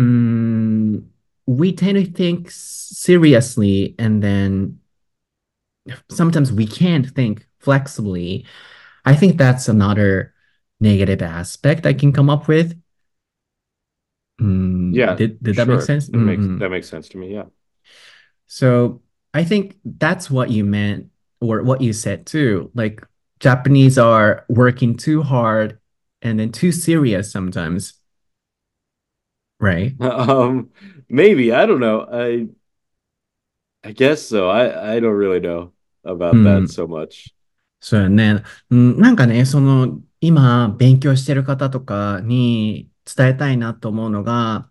[0.00, 1.04] mm,
[1.46, 4.80] we tend to think seriously and then
[6.10, 8.46] sometimes we can't think flexibly.
[9.04, 10.33] I think that's another
[10.83, 12.79] negative aspect I can come up with.
[14.41, 15.81] Mm, Yeah, did did that make sure.
[15.81, 16.07] sense?
[16.07, 16.59] That makes Mm-mm.
[16.59, 17.33] that makes sense to me.
[17.33, 17.45] Yeah.
[18.47, 19.01] So
[19.33, 21.07] I think that's what you meant
[21.41, 22.71] or what you said too.
[22.73, 23.05] Like
[23.39, 25.79] Japanese are working too hard
[26.21, 27.93] and then too serious sometimes,
[29.59, 29.93] right?
[29.99, 30.69] Um,
[31.09, 32.07] maybe I don't know.
[32.11, 32.47] I
[33.83, 34.49] I guess so.
[34.49, 37.33] I I don't really know about that うん、so much.
[37.81, 38.43] そうやね。
[38.71, 44.70] うん、なんかね、その 今勉強してる方とかに伝えたいなと思うのが、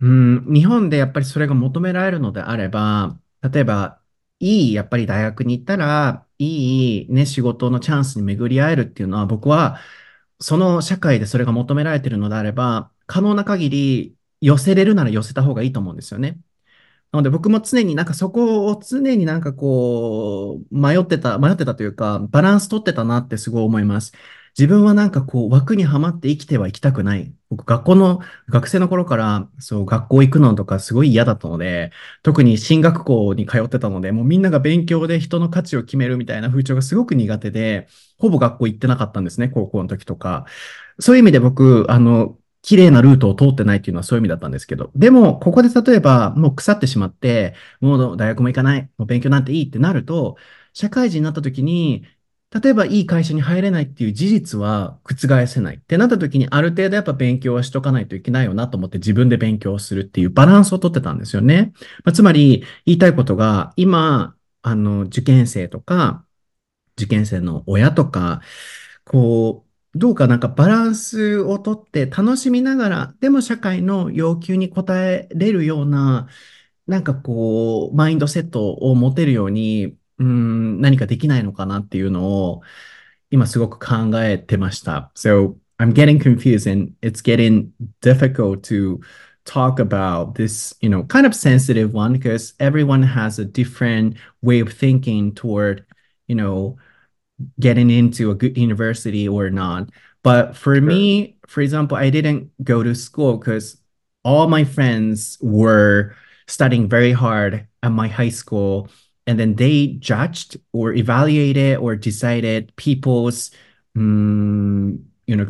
[0.00, 4.00] うん、日本でやっぱりそれが求められるのであれば、例えば、
[4.38, 9.78] いい、やっぱり大学に行ったら、いいね、仕事のチャンスに巡り合えるっていうのは、僕は、
[10.40, 16.40] その社会でそれが求められてるのであれば、可能な限り寄せれるなら寄せた方がいいと思うんですよね。
[17.12, 24.12] なので僕も常になんかそこを常になんかこう迷ってた、迷ってたというかバランス取ってたなってすごい思います。
[24.58, 27.32] 自分はなんかこう枠にはまって生きてはいきたくない。
[27.50, 40.46] 僕学校の学生の頃からそう学校行くのとかすごい嫌だったので、特に進学校に通ってたので、もうみんなが勉強で人の価値を決めるみたいな風潮がすごく苦手で、ほぼ学校行ってなかったんですね、高校の時とか。
[41.00, 44.90] そういう意味で僕、あの、綺麗なルートを通ってないっていうのはそういう意味だったんですけど。
[44.94, 50.36] でも、ここで例えば、もう腐ってしまって、もう大学も行かない、もう勉強なんていいってなると、
[50.74, 52.04] 社会人になった時に、
[52.52, 61.72] 例えばいい会社に入れないっていう事実は覆せないってなった時にある程度やっぱ勉強はしとかないといけないよなと思って自分で勉強するっていうバランスをとってたんですよね。
[62.04, 66.26] まあ、つまり言いたいことが今、あの、受験生とか、
[66.96, 68.42] 受験生の親とか、
[69.04, 69.64] こ
[69.94, 76.28] う、どうかなんかバランスをとって楽しみながら、でも社会の要求に応えれるような、
[76.86, 82.61] なんかこう、マインドセットを持てるように、うん、何かできないのかなっていうのを、
[83.31, 85.11] 今すごく考えてました。
[85.15, 88.99] So, I'm getting confused and it's getting difficult to
[89.43, 94.61] talk about this, you know, kind of sensitive one because everyone has a different way
[94.61, 95.85] of thinking toward,
[96.27, 96.77] you know,
[97.59, 99.89] getting into a good university or not.
[100.23, 100.81] But for Sure.
[100.81, 103.77] me, for example, I didn't go to school because
[104.23, 106.15] all my friends were
[106.47, 108.89] studying very hard at my high school.
[109.30, 113.52] and then they judged or evaluated or decided people's
[113.96, 115.46] um, you know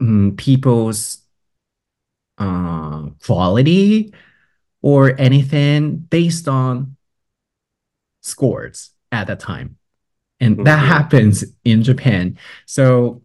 [0.00, 1.18] um, people's
[2.38, 4.14] uh, quality
[4.82, 6.96] or anything based on
[8.22, 9.76] scores at that time
[10.40, 10.86] and that Mhm.
[10.86, 12.38] happens in Japan.
[12.66, 13.22] So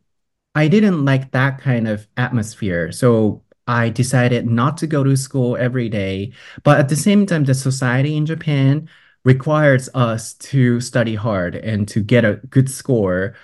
[0.56, 2.92] I didn't like that kind of atmosphere.
[2.92, 6.34] So I decided not to go to school every day.
[6.64, 8.90] But at the same time, the society in Japan
[9.24, 13.36] requires us to study hard and to get a good score,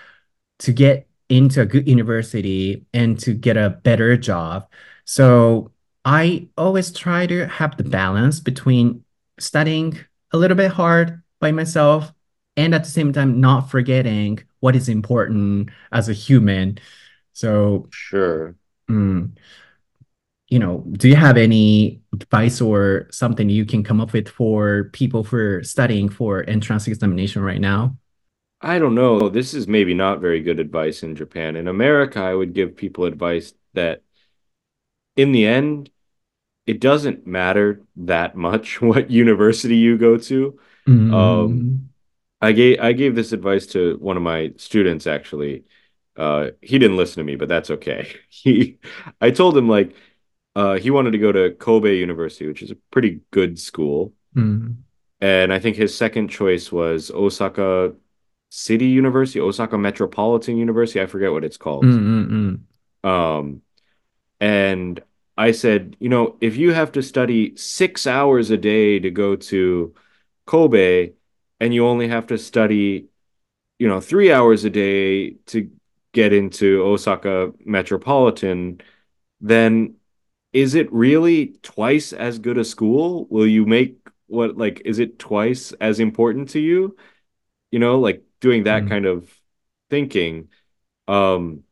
[0.59, 4.67] to get into a good university and to get a better job.
[5.05, 5.71] So
[6.05, 9.03] I always try to have the balance between
[9.39, 9.97] studying
[10.31, 12.11] a little bit hard by myself
[12.57, 16.77] and at the same time not forgetting what is important as a human.
[17.33, 18.55] So, Sure.
[18.89, 19.31] mm,
[20.49, 24.89] you know, do you have any advice or something you can come up with for
[24.93, 27.95] people for studying for entrance examination right now?
[28.61, 29.29] I don't know.
[29.29, 31.55] This is maybe not very good advice in Japan.
[31.55, 34.01] In America, I would give people advice that
[35.15, 35.89] in the end,
[36.67, 40.59] it doesn't matter that much what university you go to.
[41.09, 41.89] Um, Mm,
[42.41, 45.65] I gave I gave this advice to one of my students actually.
[46.17, 48.15] Uh, he didn't listen to me, but that's okay.
[48.29, 48.79] He,
[49.21, 49.95] I told him like,
[50.59, 54.75] uh, he wanted to go to Kobe University, which is a pretty good school, mm,
[55.21, 57.93] and I think his second choice was Osaka
[58.49, 61.01] City University, Osaka Metropolitan University.
[61.01, 61.85] I forget what it's mm, called.
[61.85, 62.59] mm,
[63.03, 63.61] Um,
[64.39, 65.01] and
[65.37, 69.35] I said, you know, if you have to study six hours a day to go
[69.35, 69.93] to
[70.45, 71.13] Kobe,
[71.61, 73.09] and you only have to study
[73.79, 75.71] you know, three hours a day to
[76.11, 78.81] get into Osaka Metropolitan,
[79.39, 79.95] then
[80.53, 83.27] is it really twice as good a school?
[83.29, 83.97] Will you make
[84.27, 86.95] what, like, is it twice as important to you?
[87.71, 89.31] You know, like doing that mm, kind of
[89.89, 90.49] thinking.
[91.07, 91.63] Um,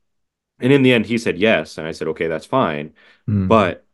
[0.60, 1.78] and in the end, he said yes.
[1.78, 2.94] And I said, okay, that's fine.
[3.28, 3.86] mm, But,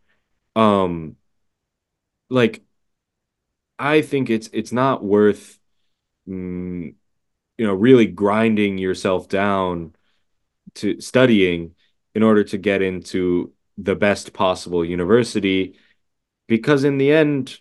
[0.55, 1.17] um,
[2.29, 2.63] like,
[3.79, 5.59] I think it's, it's not worth,
[6.27, 6.93] mm,
[7.57, 9.95] you know, really grinding yourself down
[10.75, 11.75] to studying
[12.15, 15.75] in order to get into the best possible university
[16.47, 17.57] because in the end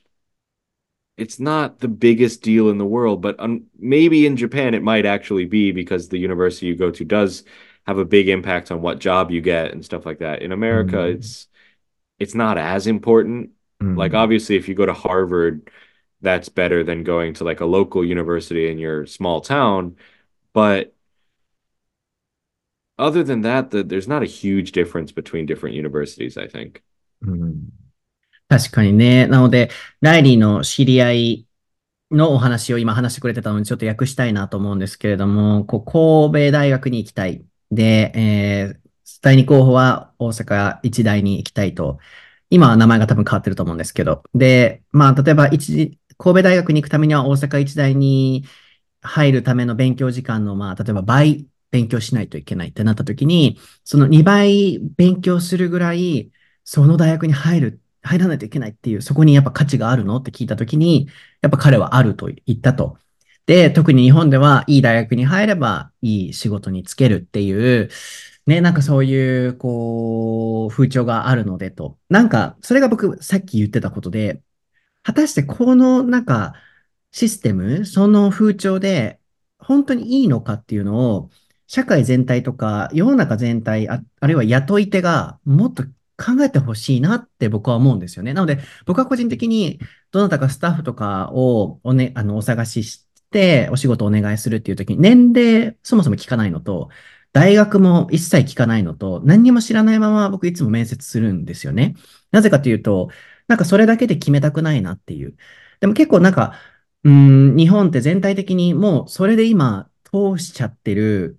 [1.16, 5.06] it's not the biggest deal in the world but um, maybe in Japan it might
[5.06, 7.44] actually be because the university you go to does
[7.86, 10.42] have a big impact on what job you get and stuff like that.
[10.42, 11.48] In America mm, it's
[12.18, 13.50] it's not as important.
[13.80, 14.16] Like mm.
[14.16, 15.68] obviously if you go to Harvard
[16.20, 19.96] that's better than going to like a local university in your small town
[20.52, 20.94] but
[23.02, 26.82] other than that, the, there's not a huge difference between different universities, I think.
[27.22, 27.68] うん
[28.48, 29.26] 確かにね。
[29.28, 29.70] なので、
[30.02, 31.46] ライリーの知り合い
[32.10, 35.84] のお話を今話してくれてたのにちょっと訳したいなと思うんですけれども、こう
[36.30, 37.44] 神戸大学に行きたい。
[37.70, 38.82] で、えー
[39.22, 41.98] 第二候補は大阪一大に行きたいと。
[42.50, 44.24] 今は名前が多分変わってると思うんですけど。
[44.34, 48.44] で、まあ、例えば一、神戸大学に行くためには大阪一大に
[49.00, 56.30] 入るための勉強時間の、まあ、例えば倍勉強しないといけないってなった時に、その2倍勉強するぐらい、
[56.64, 61.08] その大学に入る、入らないといけないっていう、そこにやっぱ価値があるのって聞いた時に、
[61.40, 62.98] やっぱ彼はあると言ったと。
[63.46, 67.90] で、特に日本ではいい大学に入ればいい仕事に就けるっていう、
[68.46, 71.98] ね、なんかそういう、こう、風潮があるのでと。
[72.08, 74.42] なんか、それが僕さっき言ってたことで、
[75.02, 76.54] 果たしてこのなんか
[77.12, 79.20] システム、その風潮で
[79.58, 81.30] 本当にいいのかっていうのを
[81.74, 85.84] 社会全体とか世の中全体、あ、あるいは雇い手がもっと
[86.18, 88.34] 考えてほしいなって僕は思うんですよね。
[88.34, 96.90] なので僕は個人的にどなたかスタッフとかをお,、ね、あのお探ししてお仕事お願いするっていう時に年齢そもそも聞かないのと
[97.32, 101.94] 大学も一切聞かないのと何にも知らないまま僕いつも面接するんですよね。
[102.32, 103.08] なぜかというと
[103.48, 105.34] なんかそれだけで決めたくないなっていう。
[105.80, 106.52] でも結構なんか、
[107.04, 111.38] うん、日本って全体的にもうそれで今通しちゃってる、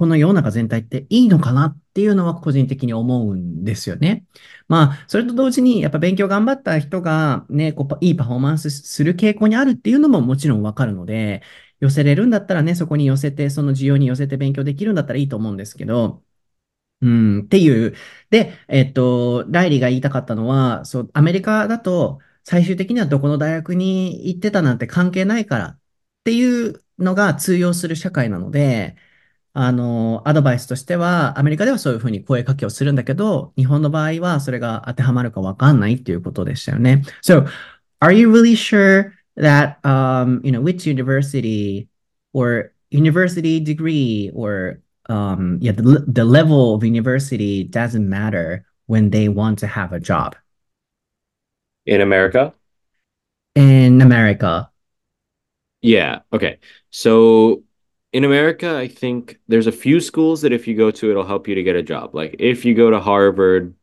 [0.00, 4.24] この世の中全体っていいのかなっていうのは個人的に思うんですよね。
[4.66, 11.42] まあ、それと同時にやっぱ勉強頑張った人がね、こういいパフォーマンスする傾向にあるっていうのももちろんわかるので、
[11.80, 16.24] 寄せれるんだったらね、そこに寄せて、その需要に寄せて勉強できるんだったらいいと思うんですけど、
[17.02, 17.94] うん、っていう。
[18.30, 25.80] で、えっと、ライリーが言いたかったのは、そう、アメリカだと、最終的にはどこの大学に行ってたなんて関係ないからっ
[26.24, 28.96] ていうのが通用する社会なので、
[29.53, 37.03] あの、アドバイスとしては、アメリカではそういうふうに声かけをするんだけど、日本の場合はそれが当てはまるかわかんないっていうことでしたよね。
[37.21, 37.45] So,
[38.01, 41.87] are you really sure that um, you know, which university
[42.33, 49.29] or university degree or um, yeah, the, the level of university doesn't matter when they
[49.29, 50.35] want to have a job
[51.85, 52.53] In America?
[53.55, 54.69] in America.
[55.81, 56.21] Yeah.
[56.33, 56.59] Okay.
[56.89, 57.63] So
[58.12, 61.46] in America, I think there's a few schools that if you go to, it'll help
[61.46, 62.14] you to get a job.
[62.14, 63.74] Like if you go to Harvard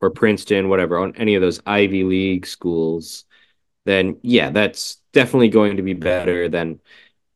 [0.00, 3.24] or Princeton, whatever, on any of those Ivy League schools,
[3.84, 6.80] then yeah, that's definitely going to be better than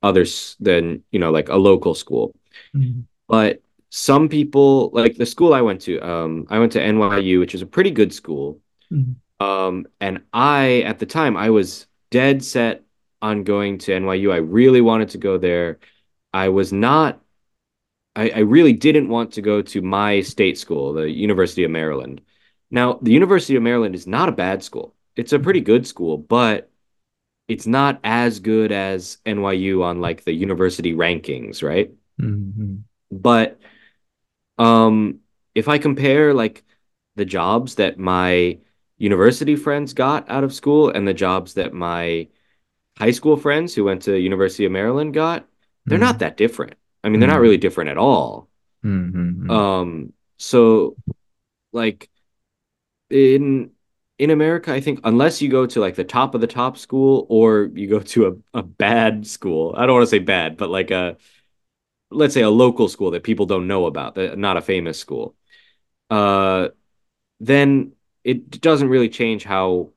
[0.03, 2.35] others than, you know, like a local school.
[2.75, 3.05] Mhm.
[3.29, 7.55] But some people, like the school I went to, um, I went to NYU, which
[7.55, 8.61] is a pretty good school.
[8.93, 9.17] Mhm.
[9.41, 12.85] Um, and I, at the time, I was dead set
[13.23, 14.33] on going to NYU.
[14.33, 15.79] I really wanted to go there.
[16.37, 17.19] I was not,
[18.15, 22.21] I, I really didn't want to go to my state school, the University of Maryland.
[22.71, 24.95] Now, the University of Maryland is not a bad school.
[25.17, 26.71] It's a pretty good school, but
[27.49, 31.91] it's not as good as NYU on like the university rankings, right?
[32.21, 32.83] Mhm.
[33.11, 33.59] But
[34.59, 35.21] um,
[35.55, 36.65] if I compare like
[37.15, 38.59] the jobs that my
[38.99, 42.29] university friends got out of school and the jobs that my
[42.99, 45.49] high school friends who went to University of Maryland got,
[45.87, 46.19] they're not Mhm.
[46.21, 46.75] that different.
[47.05, 48.49] I mean, they're not really different at all.
[48.85, 49.51] Mhm.
[49.51, 50.97] Um, so
[51.73, 52.11] like
[53.11, 53.71] in
[54.19, 57.27] in America, I think unless you go to like the top of the top school
[57.29, 60.71] or you go to a, a bad school, I don't want to say bad, but
[60.71, 61.17] like a
[62.11, 65.37] let's say a local school that people don't know about, that not a famous school,
[66.11, 66.69] uh,
[67.41, 67.93] then
[68.25, 69.91] it doesn't really change how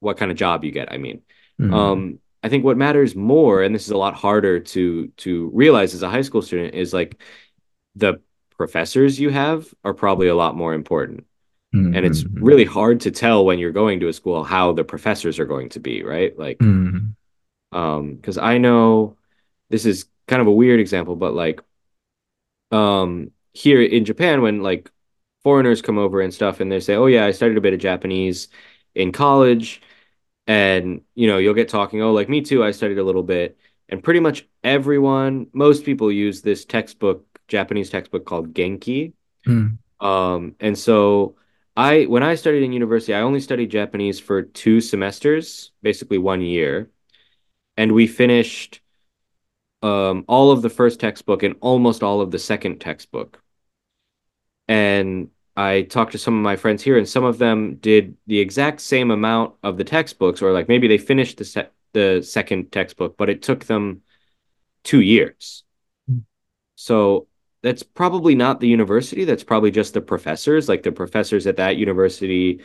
[0.00, 0.92] what kind of job you get.
[0.92, 1.22] I mean,
[1.60, 1.72] Mhm.
[1.74, 5.94] um, I think what matters more, and this is a lot harder to to realize
[5.94, 7.20] as a high school student, is like
[7.96, 8.20] the
[8.56, 11.26] professors you have are probably a lot more important.
[11.94, 12.42] And it's Mhm.
[12.42, 15.70] really hard to tell when you're going to a school how the professors are going
[15.70, 16.36] to be, right?
[16.38, 17.14] Like, Mhm.
[17.72, 19.16] um, because I know
[19.70, 21.60] this is kind of a weird example, but like
[22.70, 24.90] um here in Japan when like
[25.42, 27.80] foreigners come over and stuff and they say, "Oh yeah, I studied a bit of
[27.80, 28.48] Japanese
[28.94, 29.82] in college."
[30.46, 33.56] And you know, you'll get talking, "Oh, like me too, I studied a little bit."
[33.88, 39.12] And pretty much everyone, most people use this textbook, Japanese textbook called Genki.
[39.46, 39.78] Mhm.
[40.00, 41.36] Um, and so
[41.76, 46.40] I when I studied in university, I only studied Japanese for two semesters, basically one
[46.42, 46.90] year,
[47.76, 48.80] and we finished
[49.82, 53.42] um all of the first textbook and almost all of the second textbook.
[54.68, 58.38] And I talked to some of my friends here, and some of them did the
[58.38, 62.72] exact same amount of the textbooks, or like maybe they finished the se the second
[62.72, 64.00] textbook, but it took them
[64.82, 65.62] two years.
[66.74, 67.26] So
[67.62, 69.24] that's probably not the university.
[69.24, 70.68] That's probably just the professors.
[70.68, 72.60] Like the professors at that university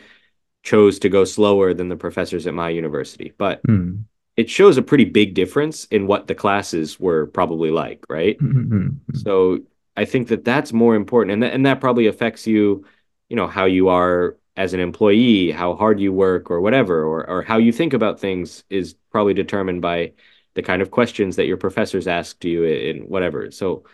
[0.62, 3.32] chose to go slower than the professors at my university.
[3.36, 4.04] But Mhm.
[4.36, 8.38] it shows a pretty big difference in what the classes were probably like, right?
[8.38, 8.96] Mhm.
[9.14, 9.60] So
[10.02, 12.84] I think that that's more important, and that and that probably affects you,
[13.30, 17.18] you know, how you are as an employee, how hard you work, or whatever, or
[17.32, 20.12] or how you think about things is probably determined by
[20.54, 23.50] the kind of questions that your professors ask to you in whatever.
[23.50, 23.84] So,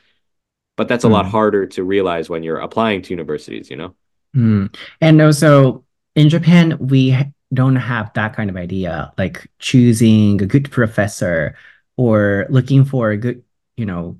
[0.77, 1.31] but that's a lot Mhm.
[1.37, 3.95] harder to realize when you're applying to universities, you know?
[4.37, 4.75] Mm.
[5.01, 5.85] And also
[6.15, 7.17] in Japan, we
[7.53, 11.55] don't have that kind of idea, like choosing a good professor
[11.97, 13.43] or looking for a good,
[13.77, 14.17] you know,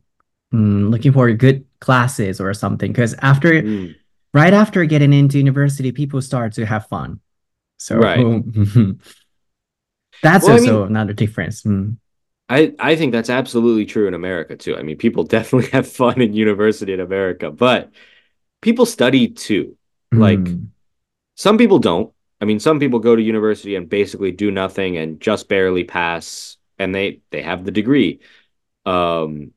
[0.55, 2.93] mm, looking for good classes or something.
[2.93, 3.97] Because after, Mm,
[4.33, 7.21] right after getting into university, people start to have fun.
[7.79, 8.19] So right.
[10.23, 11.63] that's Well, I also mean, another difference.
[11.63, 11.97] Mm.
[12.49, 14.77] I I think that's absolutely true in America too.
[14.77, 17.91] I mean, people definitely have fun in university in America, but
[18.63, 19.77] people study too.
[20.13, 20.69] Like Mm.
[21.37, 22.13] Some people don't.
[22.41, 26.59] I mean, some people go to university and basically do nothing and just barely pass,
[26.79, 28.21] and they they have the degree.
[28.87, 29.53] Um,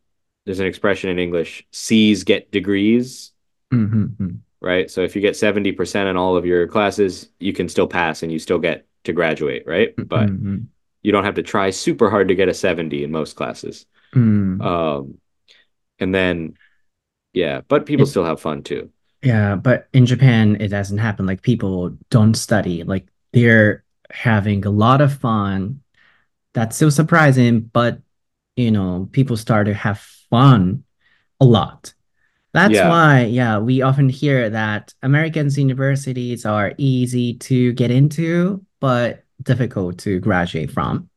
[0.47, 3.33] there's an expression in English, C's get degrees,
[3.71, 4.89] Mhm, mhm, right?
[4.89, 8.31] So if you get 70% in all of your classes, you can still pass and
[8.31, 9.95] you still get to graduate, right?
[9.97, 10.67] mhm, But mhm,
[11.03, 13.85] you don't have to try super hard to get a 70 in most classes.
[14.15, 14.61] mm.
[14.61, 15.19] Um,
[15.99, 16.57] and then
[17.33, 18.91] yeah, but people It, still have fun too.
[19.23, 21.25] yeah, but in Japan, it doesn't happen.
[21.25, 22.83] Like people don't study.
[22.83, 25.81] Like they're having a lot of fun.
[26.53, 27.99] That's so surprising, but
[28.55, 30.83] you know, people start to have fun
[31.41, 31.93] a lot.
[32.53, 32.83] That's Yeah.
[32.83, 39.99] why, yeah, we often hear that Americans' universities are easy to get into, but difficult
[39.99, 41.09] to graduate from.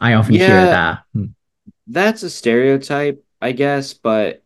[0.00, 1.04] I often hear that.
[1.16, 1.34] Mm,
[1.86, 4.42] that's a stereotype, I guess, but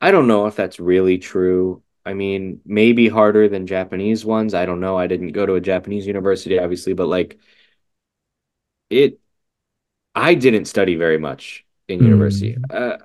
[0.00, 1.82] I don't know if that's really true.
[2.04, 4.54] I mean, maybe harder than Japanese ones.
[4.54, 4.96] I don't know.
[4.96, 7.38] I didn't go to a Japanese university, obviously, but like
[8.90, 9.18] it
[10.16, 12.54] I didn't study very much in university.
[12.54, 12.74] Mm.
[12.74, 12.98] Uh,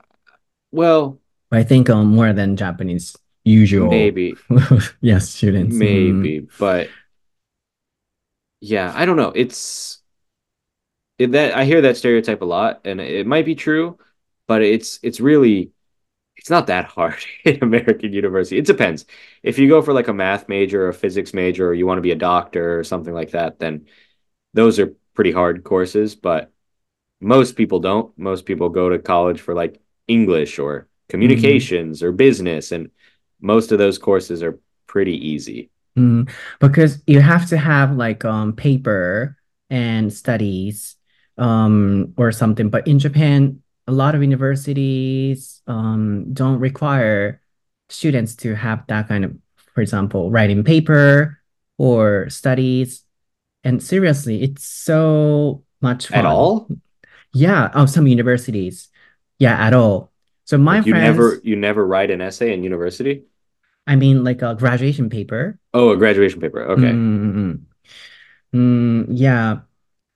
[0.71, 1.19] well,
[1.51, 4.35] I think um, more than Japanese usual maybe,
[5.01, 5.75] yes students.
[5.75, 5.79] Mm.
[5.79, 6.89] maybe, but
[8.61, 9.33] yeah, I don't know.
[9.35, 10.01] It's
[11.19, 13.97] it, that I hear that stereotype a lot, and it might be true,
[14.47, 15.73] but it's it's really
[16.37, 18.57] it's not that hard in American university.
[18.57, 19.05] It depends.
[19.43, 21.97] If you go for like a math major or a physics major, or you want
[21.97, 23.87] to be a doctor or something like that, then
[24.53, 26.15] those are pretty hard courses.
[26.15, 26.52] But
[27.23, 28.15] most people don't.
[28.17, 31.09] Most people go to college for like English or Mm.
[31.09, 32.89] communications or business, and
[33.41, 35.69] most of those courses are pretty easy.
[35.97, 39.37] Mm, because you have to have like um paper
[39.69, 40.95] and studies
[41.37, 42.69] um or something.
[42.69, 47.41] But in Japan, a lot of universities um don't require
[47.89, 49.37] students to have that kind of,
[49.75, 51.39] for example, writing paper
[51.77, 53.03] or studies.
[53.63, 56.67] And seriously, it's so much At all?
[57.33, 58.89] Yeah, oh, some universities.
[59.39, 60.11] Yeah, at all.
[60.45, 63.25] So my Like you never friends, you never write an essay in university?
[63.87, 65.59] I mean like a graduation paper.
[65.73, 66.65] Oh, a graduation paper.
[66.75, 66.91] Mm, Okay.
[66.91, 67.59] mm, mm, mm.
[68.55, 69.59] Mm, yeah,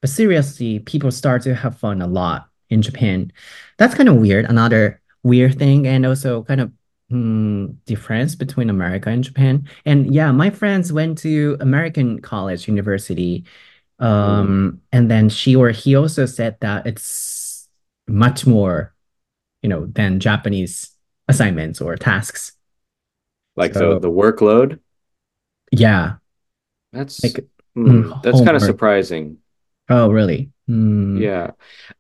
[0.01, 3.31] but seriously, people start to have fun a lot in Japan.
[3.77, 4.45] That's kind of weird.
[4.45, 6.71] Another weird thing, and also kind of
[7.11, 9.67] mm, difference between America and Japan.
[9.85, 13.45] And yeah, my friends went to American college, university.
[13.99, 17.67] Um, and then she or he also said that it's
[18.07, 18.93] much more,
[19.63, 20.91] you know, than Japanese
[21.29, 22.53] assignments or tasks.
[23.57, 24.79] Like the So the workload.
[25.71, 26.17] yeah,
[26.91, 27.45] That's like
[27.77, 29.39] mm, hmm, that's kind of surprising.
[29.89, 30.51] Oh, really?
[30.69, 31.31] Mm.
[31.31, 31.51] Yeah.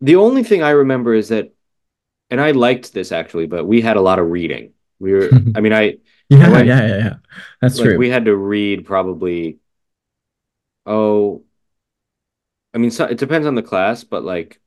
[0.01, 1.53] The only thing I remember is that,
[2.31, 4.73] and I liked this actually, but we had a lot of reading.
[4.99, 5.99] We were, I mean, I
[6.39, 7.15] I Yeah, went yeah, yeah, yeah.
[7.61, 7.97] That's like true.
[7.97, 9.59] we had to read probably,
[10.85, 11.43] oh,
[12.73, 14.59] I mean, so, it depends on the class, but like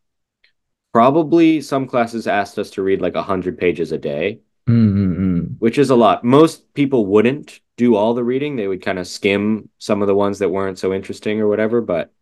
[0.92, 5.56] probably some classes asked us to read like a hundred pages a day, Mm-mm-mm.
[5.58, 6.24] which is a lot.
[6.24, 8.56] Most people wouldn't do all the reading.
[8.56, 11.80] They would kind of skim some of the ones that weren't so interesting or whatever,
[11.80, 12.12] but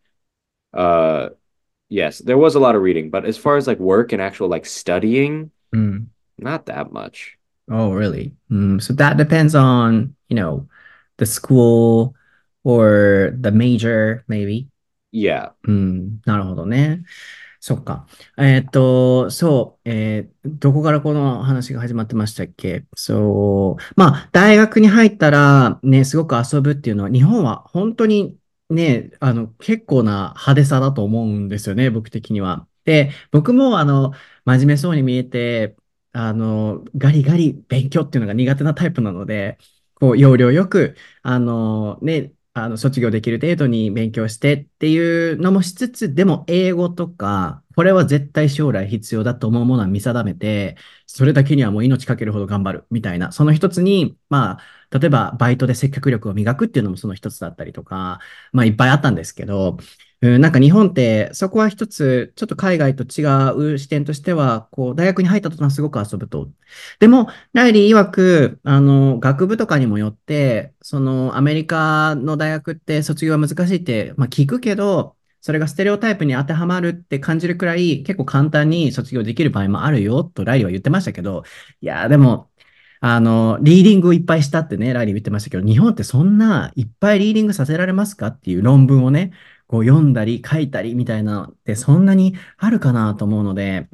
[0.74, 1.30] uh
[1.88, 4.48] yes, there was a lot of reading, but as far as like work and actual
[4.48, 6.06] like studying, Mm.
[6.38, 7.36] not that much.
[7.70, 8.34] Oh, really?
[8.50, 8.80] Mm.
[8.80, 10.68] So that depends on, you know,
[11.18, 12.14] the school
[12.64, 14.68] or the major, maybe.
[15.12, 15.52] Yeah.
[15.64, 17.02] うん、なるほどね。
[17.60, 18.06] そっか。
[18.38, 22.84] えっと、そう、えーどこからこの話が始まってましたっけ？
[22.96, 28.38] そう、まあ、大学に入ったら、ね、すごく遊ぶっていうのは、日本は本当に
[28.70, 32.66] ね、あの、結構な派手さだと思うんですよね、僕的には。
[32.84, 34.12] で、僕も、あの、
[34.44, 35.76] 真面目そうに見えて、
[36.12, 39.58] あの、ガリガリ勉強っていうのが苦手なタイプなので、
[39.94, 50.76] こう、要領よく、あの、ね、あの、卒業できる程度に勉強してっていうのもしつつ、でも英語とか、これは絶対将来必要だと思うものは見定めて、
[51.06, 54.58] それだけにはもう命かけるほど頑張るみたいな、その一つに、ま
[54.90, 58.20] あ、例えばバイトで接客力を磨くっていうのもその一つだったりとか、
[58.52, 59.76] まあいっぱいあったんですけど、
[60.20, 63.22] なんか日本ってそこは一つ、ちょっと海外と違
[63.74, 66.50] う視点としては、こう、大学に入った途端すごく遊ぶと。
[66.98, 81.44] でも、ライリー曰く、あの、学部とかにもよって、その、アメリカの大学って卒業は難しいって、まあ聞くけど、それがステレオタイプに当てはまるって感じるくらい、結構簡単に卒業できる場合もあるよ、とライリーは言ってましたけど、
[81.80, 82.50] いや、でも、
[83.00, 89.32] あの、リーディングをいっぱいしたってね、ライリー言ってましたけど、日本ってそんないっぱいリーディングさせられますかっていう論文をね、
[89.68, 93.88] こう読んだり書いたりみたいなってそんなにあるかなと思うので、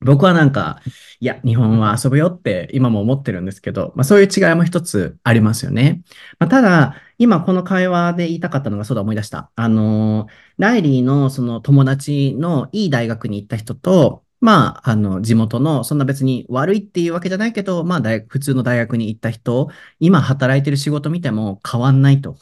[0.00, 0.80] 僕はなんか、
[1.20, 6.02] いや、日本は遊ぶよって今も思ってるんですけど、まあそういう違いも一つありますよね。
[6.38, 9.50] まあ、ただ、今この会話で言いたかったのがそうだ思い出した。
[9.56, 19.68] あの、ライリーのその友達のいい大学に行った人と、まあ、あの、地元の、そんな別に悪いっていうわけじゃないけど、まあ大、普通の大学に行った人、
[19.98, 22.36] 今働いてる仕事見ても変わんないと。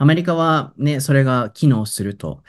[0.00, 2.42] アメリカはね、それが機能すると。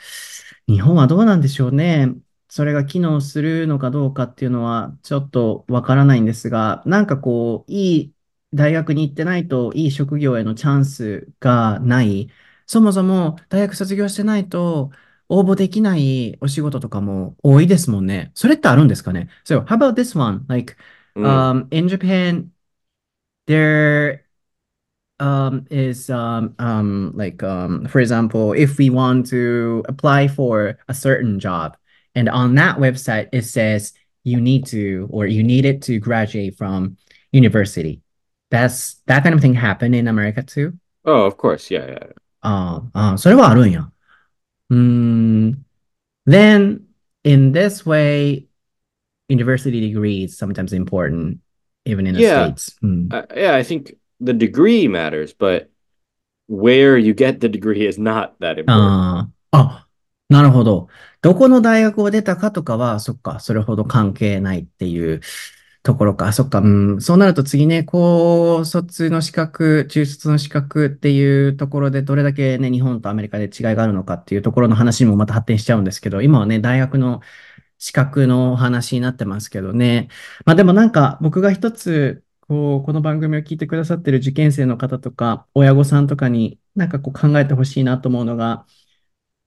[0.66, 2.08] 日本はどうなんでしょうね。
[2.48, 8.14] それが機能するのかどうかっていうのはちょっとわからないんですが、なんかこう、いい
[8.54, 12.30] 大学に行ってないといい職業へのチャンスがない。
[12.66, 14.90] そもそも大学卒業してないと
[15.28, 18.32] 応募できないお仕事とかも多いですもんね。
[18.34, 20.46] それってあるんですかね ?So, how about this one?
[20.48, 20.74] Like,
[21.14, 21.24] うん。
[21.24, 22.50] um, in Japan,
[23.46, 24.21] there
[25.20, 30.94] um, is um, um, like um, for example, if we want to apply for a
[30.94, 31.76] certain job,
[32.14, 33.92] and on that website it says
[34.24, 36.96] you need to or you needed to graduate from
[37.32, 38.00] university.
[38.50, 40.78] That's that kind of thing happened in America too.
[41.04, 42.06] Oh, of course, yeah, yeah.
[42.44, 43.90] Um, 아, oh, oh, so 아,
[44.68, 45.50] hmm,
[46.26, 46.86] then
[47.24, 48.46] in this way,
[49.28, 51.38] university degree is sometimes important,
[51.84, 52.44] even in the yeah.
[52.44, 52.78] states.
[52.82, 53.12] Mm.
[53.12, 55.68] Uh, yeah, I think the degree matters, but
[56.48, 58.66] where you get the degree is not that important.
[58.66, 59.86] ああ、
[60.28, 60.88] なるほど。
[61.20, 65.20] どこの大学を出たかとかは、そっか、それほど関係ないっていう
[65.82, 66.32] ところか。
[66.32, 66.66] そっか、う
[66.96, 67.00] ん。
[67.00, 77.20] そうなると次ね、高卒の資格、中卒の資格っていうところで、どれだけね、日本とアメリカで違いがあるのかっていうところの話にもまた発展しちゃうんですけど、今はね、大学の
[77.78, 80.08] 資格の話になってますけどね。
[80.44, 88.66] まあでもなんか、僕が一つ、こう、この番組を聞いてくださってる受験生の方とか、親御さんとかになんかこう考えてほしいなと思うのが、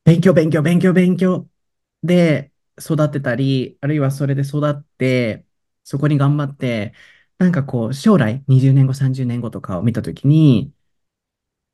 [0.06, 1.50] 勉強、勉強、勉強、勉強
[2.04, 5.46] で育てたり、あるいはそれで育って、
[5.84, 6.94] そこに頑張って、
[7.40, 10.74] なんかこう、将来20年後、30年後とかを見たときに、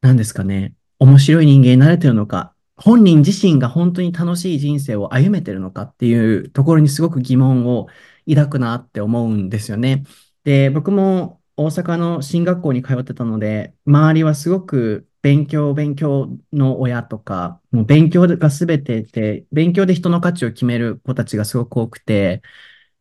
[0.02, 7.88] 何ですかね、面白い人間になれてるのか、本人自身が本当に楽しい人生を歩めてるのかっていうところにすごく疑問を
[8.28, 10.04] 抱くなって思うんですよね。
[10.44, 22.42] で、僕も大阪の進学校に通ってたので、周りはすごく勉強、勉強の親とか、もう勉強が全てで、勉強で人の価値を決める子たちがすごく多くて、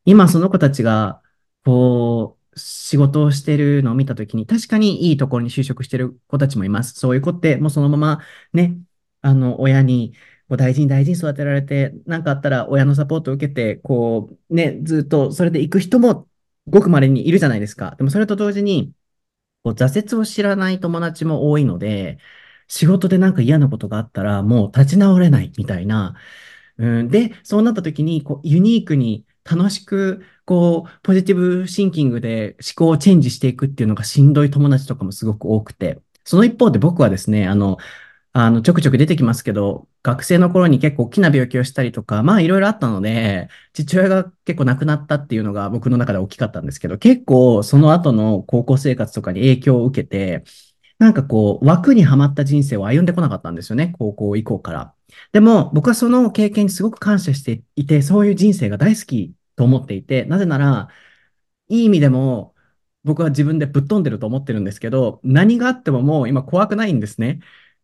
[0.05, 1.23] 今その子たちが、
[1.65, 6.95] こう、仕事をしてるのを見たときに、確かにいいところに就職してる子たちもいます。
[6.99, 8.21] そういう子って、もうそのまま
[8.53, 8.77] ね、
[9.23, 10.15] あの、親に、
[10.49, 16.29] こう大事に大事に育てられて、何かあったら親のサポートを受けて、こう、ね、ずっとそれで行く人も
[16.71, 17.95] ごく稀にいるじゃないですか。
[17.97, 18.95] でもそれと同時に、
[19.65, 22.19] こう挫折を知らない友達も多いので、
[22.69, 26.17] 仕事でなんか嫌なことがあったらもう立ち直れないみたいな。
[26.79, 37.77] うん、で、そうなった時に、こう、ユニークに楽しく、こう、ポジティブシンキングで思考をチェンジしていくっていうのがしんどい友達とかもすごく多くて、その一方で僕はですね、あの、
[38.33, 50.45] あの、ちょくちょく出てきますけど、学生の頃に結構大きな病気をしたりとか、まあいろいろあったので、父親が結構亡くなったっていうのが僕の中で大きかったんですけど、結構その後の高校生活とかに影響を受けて、
[50.99, 54.95] なんかこう、枠にはまった人生を歩んでこなかったんですよね、高校以降から。
[55.33, 60.89] でも、僕はその経験にすごく感謝していて、そういう人生が大好きと思っていて、なぜなら、
[61.69, 62.55] いい意味でも、
[63.05, 67.41] 僕は自分でぶっ飛んでると思ってるんですけど、何があってももう今怖くないんですね。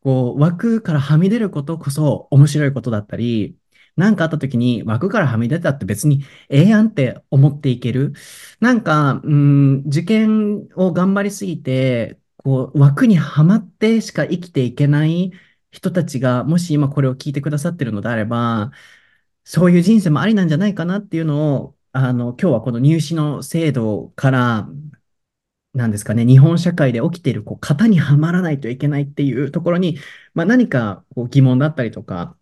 [0.06, 3.58] こう、枠からはみ出ることこそ面白いことだったり、
[3.96, 8.12] 何かあった時に枠からはみ出たって別にええやんって思っていける。
[8.60, 15.32] なんか、うん、受験を頑張りすぎて、こう、枠にはまってしか生きていけない
[15.72, 18.70] 人たちが、もし今これを聞いてくださってるのであれば、
[19.44, 24.68] そういう人生もありなんじゃないかなっていうのを、あの、今日はこの入試の制度から
[25.76, 29.98] なんですかね、日本社会で起きているこう型にはまらないといけないっていうところに、
[30.34, 32.34] まあ、何かこう疑問だったりとか、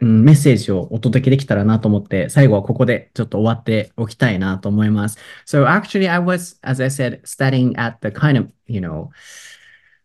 [0.00, 5.18] うん、メッセージをお届けできたらなと思って、最後はここでちょっと終わっておきたいなと思います。
[5.46, 9.10] So actually, I was, as I said, studying at the kind of, you know,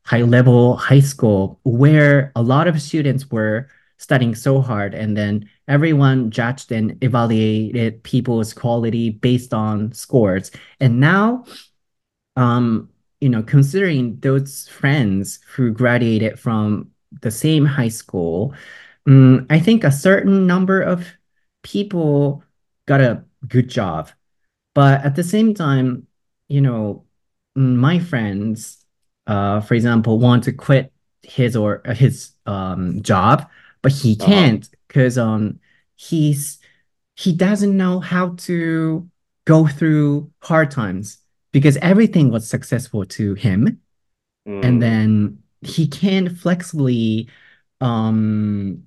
[0.03, 3.67] high level high school where a lot of students were
[3.97, 10.51] studying so hard and then everyone judged and evaluated people's quality based on scores.
[10.79, 11.45] And now
[12.37, 12.89] um,
[13.21, 16.91] you know, considering those friends who graduated from
[17.23, 18.55] the same high school,
[19.07, 21.07] um, I think a certain number of
[21.63, 22.43] people
[22.87, 24.11] got a good job.
[24.75, 26.07] But at the same time,
[26.47, 27.05] you know,
[27.55, 28.85] my friends,
[29.27, 33.49] uh, for example, want to quit his or uh, his um job,
[33.81, 35.59] but he Uh can't because um
[35.95, 36.59] he's
[37.15, 39.09] he doesn't know how to
[39.45, 41.19] go through hard times
[41.51, 43.81] because everything was successful to him.
[44.61, 47.29] And Mm, then he can't flexibly
[47.81, 48.83] um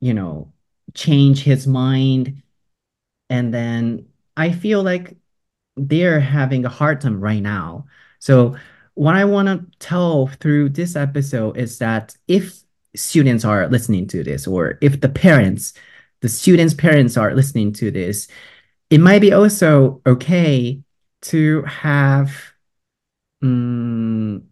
[0.00, 0.52] you know
[0.94, 2.42] change his mind.
[3.28, 5.16] And then i feel like
[5.76, 7.86] they're having a hard time right now.
[8.20, 8.56] So
[8.94, 12.62] what i want to tell through this episode is that if
[12.96, 15.74] students are listening to this or if the parents
[16.22, 18.28] the students parents are listening to this
[18.90, 20.80] it might be also okay
[21.22, 22.32] to have
[23.42, 24.44] um,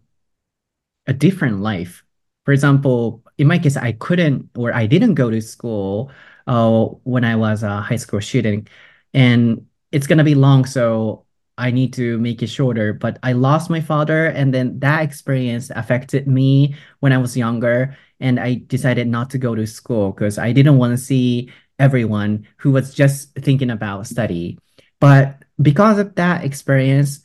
[1.07, 2.03] a different life.
[2.45, 6.11] For example, in my case, I couldn't or I didn't go to school
[6.47, 8.69] uh, when I was a high school student,
[9.13, 11.25] and it's gonna be long, so
[11.57, 12.93] I need to make it shorter.
[12.93, 17.97] But I lost my father, and then that experience affected me when I was younger,
[18.19, 22.47] and I decided not to go to school because I didn't want to see everyone
[22.57, 24.57] who was just thinking about study.
[24.99, 27.21] But because of that experience,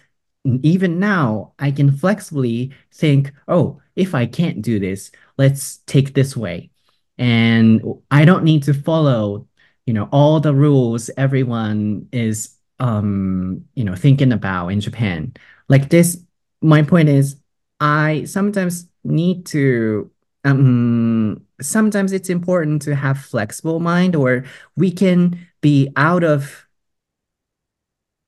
[0.63, 6.37] even now, I can flexibly think, oh, if I can't do this, let's take this
[6.37, 6.71] way.
[7.17, 9.47] And I don't need to follow
[9.87, 15.33] you know, all the rules everyone is um, you know, thinking about in Japan.
[15.69, 16.23] Like this,
[16.61, 17.37] my point is
[17.81, 20.11] I sometimes need to
[20.47, 24.45] um sometimes it's important to have flexible mind or
[24.77, 26.64] we can be out of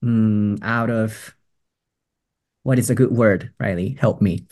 [0.03, 1.35] um, out of
[2.63, 3.97] what is a good word, Reilly?
[4.01, 4.47] Help me.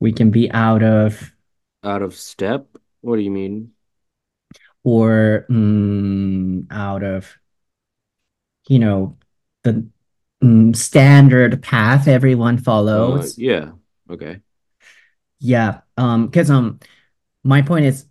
[0.00, 1.32] We can be out of
[1.84, 2.66] Out of step?
[3.00, 3.72] What do you mean?
[4.82, 7.36] or um, out of
[8.66, 9.18] you know
[9.62, 9.86] the
[10.40, 13.36] um, standard path everyone Uh, follows.
[13.36, 13.72] yeah.
[14.08, 14.40] Okay.
[15.38, 16.80] Yeah, um, because um,
[17.44, 18.06] my point is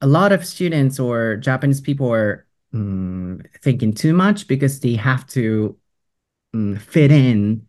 [0.00, 5.26] a lot of students or Japanese people are um, thinking too much because they have
[5.28, 5.76] to
[6.54, 7.66] um, fit in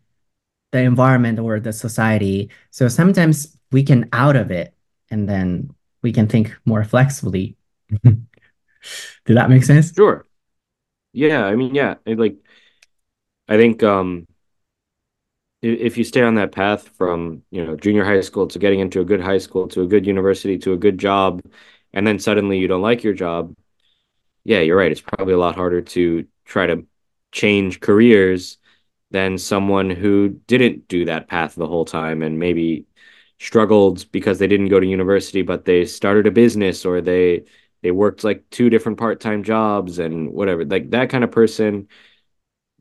[0.72, 2.50] the environment or the society.
[2.70, 4.74] So sometimes we can out of it
[5.10, 7.56] and then we can think more flexibly.
[8.04, 9.92] Did that make sense?
[9.94, 10.26] Sure.
[11.12, 12.36] Yeah, I mean, yeah, it, like
[13.48, 14.26] I think um
[15.62, 19.00] if you stay on that path from, you know, junior high school to getting into
[19.00, 21.42] a good high school to a good university to a good job,
[21.92, 23.54] and then suddenly you don't like your job,
[24.44, 24.90] yeah, you're right.
[24.92, 26.84] It's probably a lot harder to try to
[27.32, 28.58] change careers
[29.10, 32.86] than someone who didn't do that path the whole time and maybe
[33.38, 37.44] struggled because they didn't go to university, but they started a business or they
[37.82, 40.64] they worked like two different part-time jobs and whatever.
[40.66, 41.88] Like that kind of person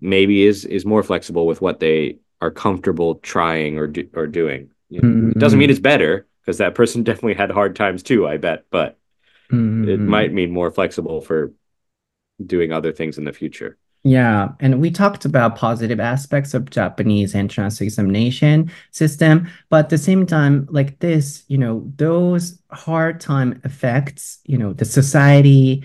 [0.02, 4.72] maybe is is more flexible with what they are comfortable trying or do, or doing.
[4.92, 5.00] Know,
[5.32, 8.38] it doesn't mean Mm, it's better because that person definitely had hard times too, I
[8.38, 8.99] bet, but
[9.52, 11.54] it might mean more flexible for
[12.46, 13.78] doing other things in the future.
[14.04, 19.98] Yeah, and we talked about positive aspects of Japanese entrance examination system, but at the
[19.98, 25.84] same time, like this, you know, those hard time affects, you know, the society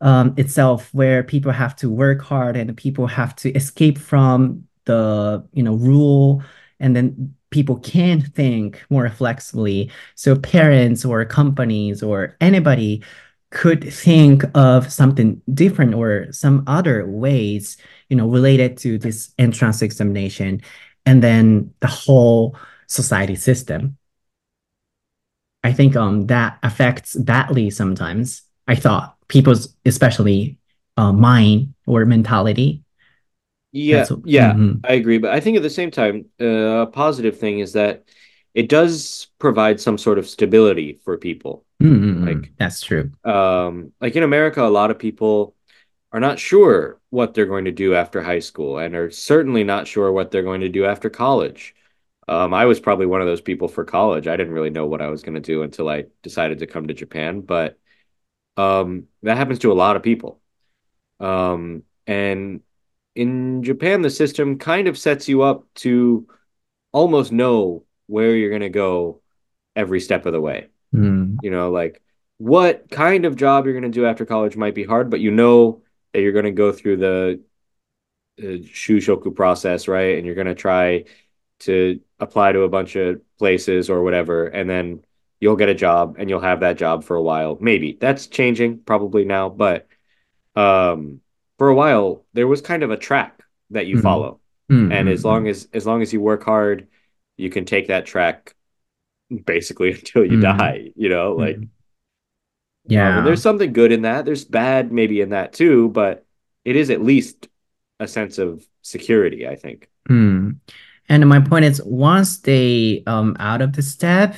[0.00, 5.46] um, itself where people have to work hard and people have to escape from the
[5.52, 6.42] you know rule
[6.80, 13.02] and then people can think more flexibly so parents or companies or anybody
[13.50, 17.76] could think of something different or some other ways
[18.08, 20.60] you know related to this entrance examination
[21.06, 23.96] and then the whole society system
[25.64, 28.42] I think um that affects badly sometimes.
[28.66, 30.58] I thought people's, especially
[30.96, 32.82] uh, mind or mentality.
[33.72, 35.18] Yeah, That's yeah, mm-hmm, I agree.
[35.18, 38.04] But I think at the same time, uh, a positive thing is that
[38.54, 41.64] it does provide some sort of stability for people.
[41.82, 43.12] mm-hmm, Like, that's true.
[43.24, 45.54] um, like in America, a lot of people
[46.12, 49.86] are not sure what they're going to do after high school and are certainly not
[49.88, 51.74] sure what they're going to do after college.
[52.28, 54.28] Um, I was probably one of those people for college.
[54.28, 56.88] I didn't really know what I was going to do until I decided to come
[56.88, 57.78] to Japan, but
[58.56, 60.40] um, that happens to a lot of people.
[61.20, 62.62] Um, and
[63.18, 66.28] in Japan, the system kind of sets you up to
[66.92, 69.20] almost know where you're going to go
[69.74, 70.68] every step of the way.
[70.94, 72.00] Mm, You know, like
[72.36, 75.32] what kind of job you're going to do after college might be hard, but you
[75.32, 77.40] know that you're going to go through the
[78.38, 80.16] uh, shushoku process, right?
[80.16, 81.04] And you're going to try
[81.60, 85.04] to apply to a bunch of places or whatever, and then
[85.40, 87.58] you'll get a job and you'll have that job for a while.
[87.60, 89.88] Maybe that's changing probably now, but
[90.54, 91.20] um,
[91.58, 94.40] for a while there was kind of a track that you mm, follow,
[94.70, 96.88] mm, and as long mm, as as long as you work hard,
[97.36, 98.54] you can take that track
[99.44, 100.92] basically until you mm, die.
[100.96, 101.62] You know, like mm.
[101.62, 101.70] um,
[102.86, 103.20] Yeah.
[103.22, 104.24] there's something good in that.
[104.24, 106.24] There's bad maybe in that too, but
[106.64, 107.48] it is at least
[108.00, 109.88] a sense of security, I think.
[110.08, 110.58] Mm.
[111.08, 114.36] And my point is, once they um out of the step,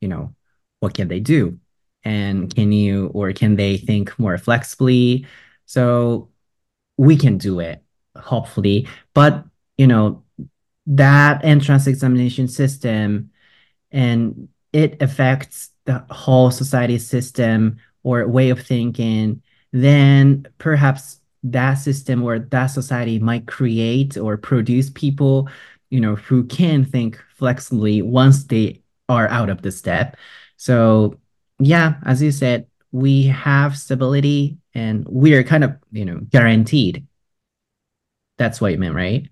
[0.00, 0.34] you know,
[0.80, 1.58] what can they do?
[2.04, 5.26] And can you or can they think more flexibly?
[5.66, 6.30] So
[6.96, 7.82] we can do it,
[8.16, 8.88] hopefully.
[9.14, 9.44] But
[9.76, 10.22] you know,
[10.86, 13.30] that entrance examination system
[13.90, 19.42] and it affects the whole society system or way of thinking,
[19.72, 25.48] then perhaps that system or that society might create or produce people,
[25.90, 30.16] you know, who can think flexibly once they are out of the step.
[30.56, 31.18] So
[31.58, 37.06] yeah, as you said, we have stability and we are kind of you know guaranteed
[38.36, 39.28] that's what you meant right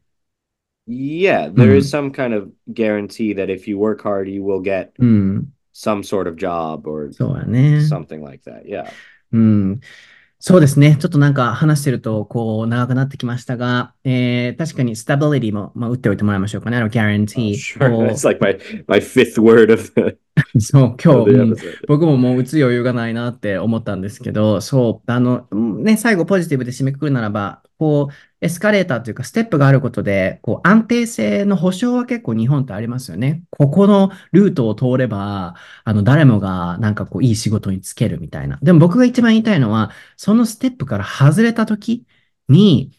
[0.86, 1.54] yeah hmm.
[1.54, 1.76] there mm.
[1.76, 5.46] is some kind of guarantee that if you work hard you will get mm.
[5.72, 7.80] some sort of job or so, eh.
[7.86, 8.90] something like that yeah
[9.32, 9.82] mm.
[10.46, 10.98] そうですね。
[11.00, 16.76] ちょっとなんか話してると、こう、長くなってきましたが、えー、確かに、スタビリティも、まあ、打っておいてもらいましょうかね。
[16.76, 17.54] あの、guarantee。
[17.54, 17.90] Sure.
[17.90, 20.18] こう That's like my, my fifth word of the,
[20.60, 21.56] そう、今日、うん.
[21.88, 28.14] 僕ももう打つ余裕がないなって思ったんですけど、そう、あの、ね、最後ポジティブで締めくくるならば、こう、
[28.44, 33.42] エスカレーターというか、ステップがあることで、こう、安定性の保証は結構日本ってありますよね。
[33.50, 38.58] ここのルートを通れば、あの、誰もがなんかこう、いい仕事に就けるみたいな。
[38.60, 42.06] でも僕が一番言いたいのは、そのステップから外れた時
[42.50, 42.92] に、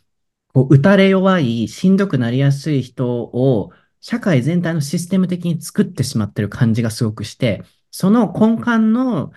[0.51, 3.71] こう、打たれ弱い、しんどくなりやすい人を、
[4.01, 9.31] 社会全体のシステム的に作ってしまってる感じがすごくして、その根幹の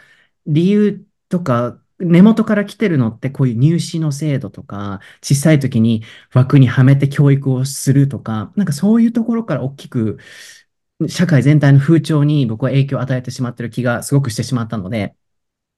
[0.46, 10.18] 理由とか、根元から来てるのってこういう入試の制度とか、小さい時に枠にはめて教育をするとか、なんかそういうところから大きく
[11.08, 15.14] 社会全体の風潮に僕は影響を与えてしまってる気がすごくしてしまったので、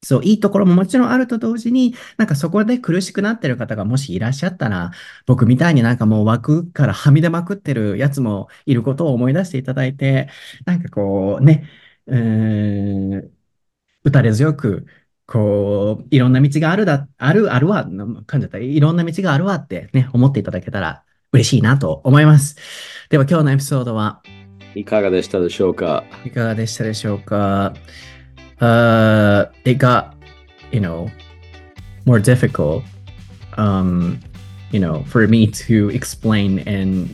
[0.02, 4.92] そう、いいところももちろんあると同時に、なんかそこで苦しくなってる方がもしいらっしゃったら、
[5.26, 10.30] 僕みたいになんかもう枠からはみ出まくってるやつもいることを思い出していただいて、
[10.66, 11.68] なんかこうね、
[12.06, 13.32] うーん、
[14.04, 14.86] 打たれ強く、
[15.30, 18.58] こう、いろんな道があるだ、ある、あるわ、噛んじゃった。
[18.58, 22.56] いろんな道があるわってね、思っていただけたら嬉しいなと思います。
[23.10, 24.22] では今日のエピソードは
[24.74, 27.74] いかがでしたでしょうかいかがでしたでしょうか
[28.60, 30.12] Uh, it got,
[30.70, 31.08] you know,
[32.04, 32.82] more difficult,
[33.56, 34.20] um,
[34.70, 37.08] you know, for me to explain and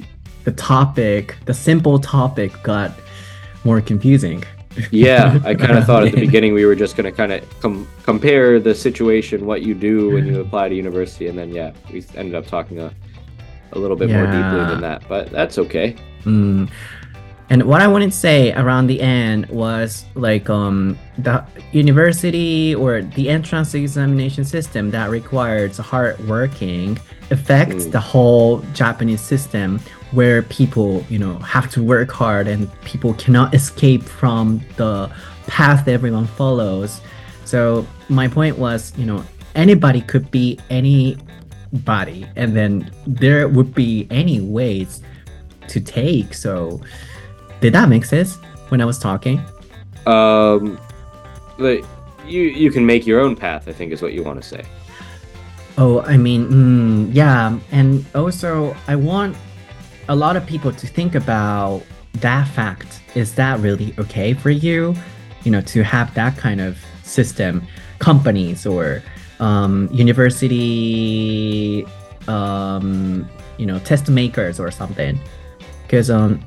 [0.45, 2.91] the topic, the simple topic got
[3.65, 4.43] more confusing.
[4.91, 7.61] Yeah, I kind of thought at the beginning we were just going to kind of
[7.61, 11.73] com- compare the situation, what you do when you apply to university, and then yeah,
[11.93, 12.93] we ended up talking a,
[13.73, 14.69] a little bit more deeply Yeah.
[14.71, 15.03] than that.
[15.09, 15.97] But that's okay.
[16.25, 16.71] Mm.
[17.49, 23.03] And what I wanted to say around the end was like um the university or
[23.03, 26.99] the entrance examination system that requires hard working
[27.31, 27.93] affects Mm.
[27.93, 29.79] the whole Japanese system
[30.13, 35.11] where people, you know, have to work hard and people cannot escape from the
[35.47, 37.01] path that everyone follows.
[37.45, 44.07] So my point was, you know, anybody could be anybody and then there would be
[44.11, 45.03] any ways
[45.69, 46.35] to take.
[46.35, 46.81] So,
[47.61, 48.37] did that make sense
[48.69, 49.41] when I was talking?
[50.07, 50.79] Um,
[51.59, 51.87] the,
[52.27, 53.69] you you can make your own path.
[53.69, 54.65] I think is what you want to say.
[55.79, 57.59] Oh, I mean, mm, yeah.
[57.71, 59.37] And also, I want
[60.09, 61.83] a lot of people to think about
[62.15, 63.01] that fact.
[63.15, 64.95] Is that really okay for you?
[65.45, 67.67] You know, to have that kind of system,
[67.99, 69.03] companies or
[69.41, 71.85] um, university,
[72.29, 73.29] um,
[73.59, 75.19] you know, test makers or something.
[75.83, 76.41] Because um,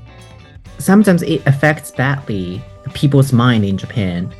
[0.77, 2.61] sometimes it affects badly
[2.93, 4.33] people's mind in Japan.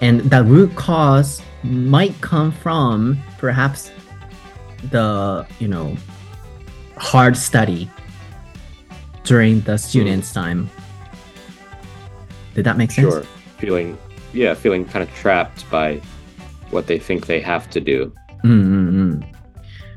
[0.00, 3.90] And the root cause might come from perhaps
[4.90, 5.96] the, you know,
[6.96, 7.90] hard study
[9.24, 9.76] during the hmm.
[9.78, 10.70] student's time.
[12.54, 13.12] Did that make sense?
[13.12, 13.24] Sure,
[13.58, 13.98] feeling
[14.32, 16.00] yeah, feeling kind of trapped by
[16.70, 18.12] what they think they have to do.
[18.44, 19.24] Mm-mm-mm.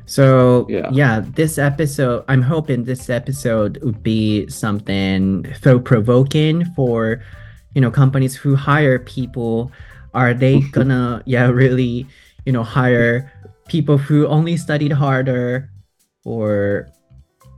[0.05, 0.89] So Yeah.
[0.91, 1.19] yeah.
[1.19, 7.21] this episode, I'm hoping this episode would be something thought provoking for,
[7.73, 9.71] you know, companies who hire people.
[10.13, 12.07] Are they gonna, yeah, really,
[12.45, 13.31] you know, hire
[13.67, 15.69] people who only studied harder
[16.23, 16.87] or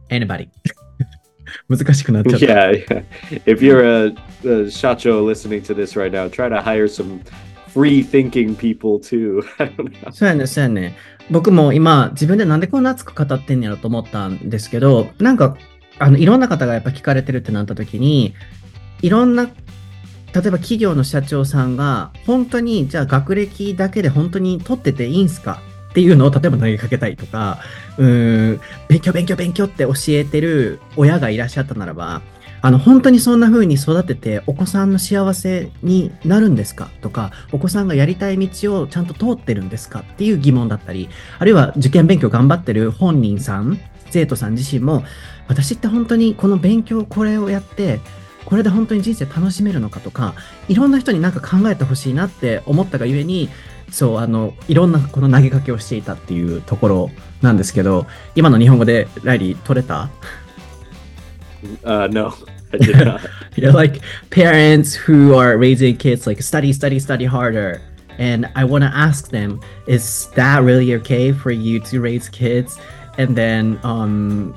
[0.09, 0.49] anybody?
[1.70, 2.45] 難しくなっちゃった。
[2.45, 3.04] Yeah, yeah.
[3.45, 4.08] If you're a,
[4.43, 7.20] a shacho listening to this right now, try to hire some
[7.74, 9.41] free thinking people too.
[10.12, 10.95] そうやね、そうやね。
[11.30, 15.56] 僕も今、自分でなんでこんな熱く語ってんやろと思ったんですけど、なんか、
[16.00, 18.34] あの、いろんな方がやっぱ聞かれてるってなった時に、
[19.02, 19.52] いろんな、例え
[20.34, 25.62] ば企業の社長さんが、本当に、じゃあ学歴だけで本当に取ってていいんすか？
[25.89, 27.59] っていうのを例えば投げかけたいとか、
[27.97, 32.21] うん、勉強勉強勉強って教えてる親がいらっしゃったならば、
[32.61, 36.89] あの、本当にそんな風に育ててお子さんの幸せになるんですか？
[36.99, 40.01] とか、お子さんがやりたい道をちゃんと通ってるんですか？
[40.01, 41.09] っていう疑問だったり、
[41.39, 43.79] あるいは受験勉強頑張ってる本人さん、
[44.09, 45.05] 生徒さん自身も、
[45.47, 48.01] 私って本当にこの勉強これをやって、
[48.43, 50.01] これで本当に人生楽しめるのか？
[50.01, 50.35] とか、
[50.67, 53.49] いろんな人になんか考えてほしいなって思ったがゆえに、
[53.90, 57.11] そう、あの、いろんなこの投げかけをしていたっていうところ
[57.42, 60.11] なんですけど、今の日本語でライリー取れた
[61.82, 62.34] Uh, no,
[62.72, 63.20] I did not.
[63.57, 67.80] You're like parents who are raising kids like study, study, study harder.
[68.18, 72.78] And I want to ask them, is that really okay for you to raise kids?
[73.18, 74.55] And then, um,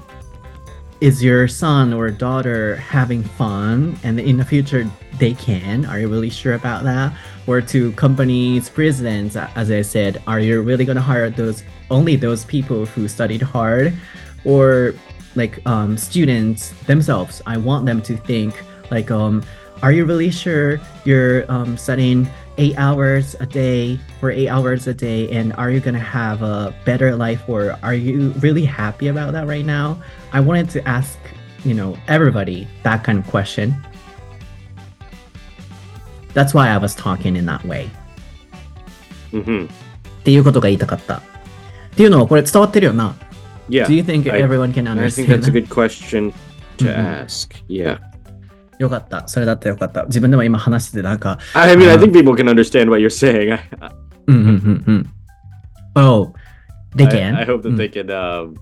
[1.00, 3.98] is your son or daughter having fun?
[4.04, 5.86] And in the future, they can?
[5.86, 7.14] Are you really sure about that?
[7.47, 12.17] Or to companies, presidents, as I said, are you really going to hire those only
[12.17, 13.93] those people who studied hard?
[14.45, 14.95] Or
[15.35, 19.43] like um, students themselves, I want them to think like, um,
[19.83, 22.29] are you really sure you're um, studying
[22.59, 26.43] eight hours a day for eight hours a day and are you going to have
[26.43, 30.01] a better life or are you really happy about that right now
[30.33, 31.19] i wanted to ask
[31.65, 33.75] you know everybody that kind of question
[36.34, 37.88] that's why i was talking in that way
[39.32, 39.70] hmm っ
[40.24, 41.22] ていうことが言いたかったっ
[41.96, 43.16] ていうのはこれ伝わってるよな
[43.70, 43.86] Yeah.
[43.86, 45.52] Do you think I- everyone can I think understand that's a that?
[45.52, 46.32] good question
[46.78, 47.26] to Mhm.
[47.26, 47.50] ask.
[47.68, 48.00] Yeah.
[48.80, 53.52] よかったそれだったらよかった自分でも今話しててなんか I mean, I Uh, think people can understand what you're saying.
[53.54, 53.60] I,
[54.28, 55.10] うんうんうんうん
[55.96, 56.32] Oh
[56.96, 58.06] they can I, I hope that うん they can.
[58.08, 58.56] Um,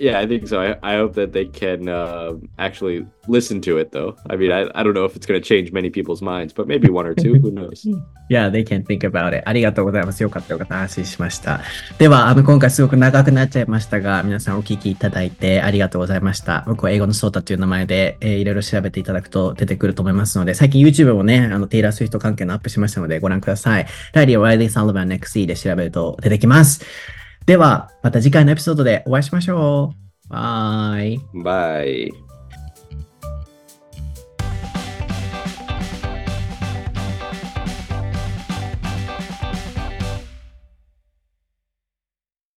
[0.00, 0.58] yeah, I think so.
[0.58, 4.16] I, I hope that they can uh, actually listen to it, though.
[4.30, 6.66] I mean, I, I don't know if it's going to change many people's minds, but
[6.66, 7.34] maybe one or two.
[7.34, 7.86] Who knows?
[8.30, 9.42] Yeah, they can think about it.
[9.44, 10.22] ありがとうございます。
[10.22, 10.80] よかったよかった。
[10.80, 11.60] 安心しました。
[11.98, 16.64] では、あの、今回すごく長くなっちゃいましたが、皆さんお聞きいただいてありがとうございました。
[16.66, 23.86] 僕は英語のソータという名前で、えーいろいろ調べていただくと出てくると思いますので、最近 YouTube もね、あの、テイラー・スウィフト関係のアップしましたので、ご覧ください。
[24.14, 27.19] ライリー・ワイリー・サルバン NXE で調べると出てきます。
[27.46, 29.92] では、また次回のエピソードでお会いしましょ
[30.28, 30.32] う。
[30.32, 31.18] バイ。
[31.42, 32.29] バイ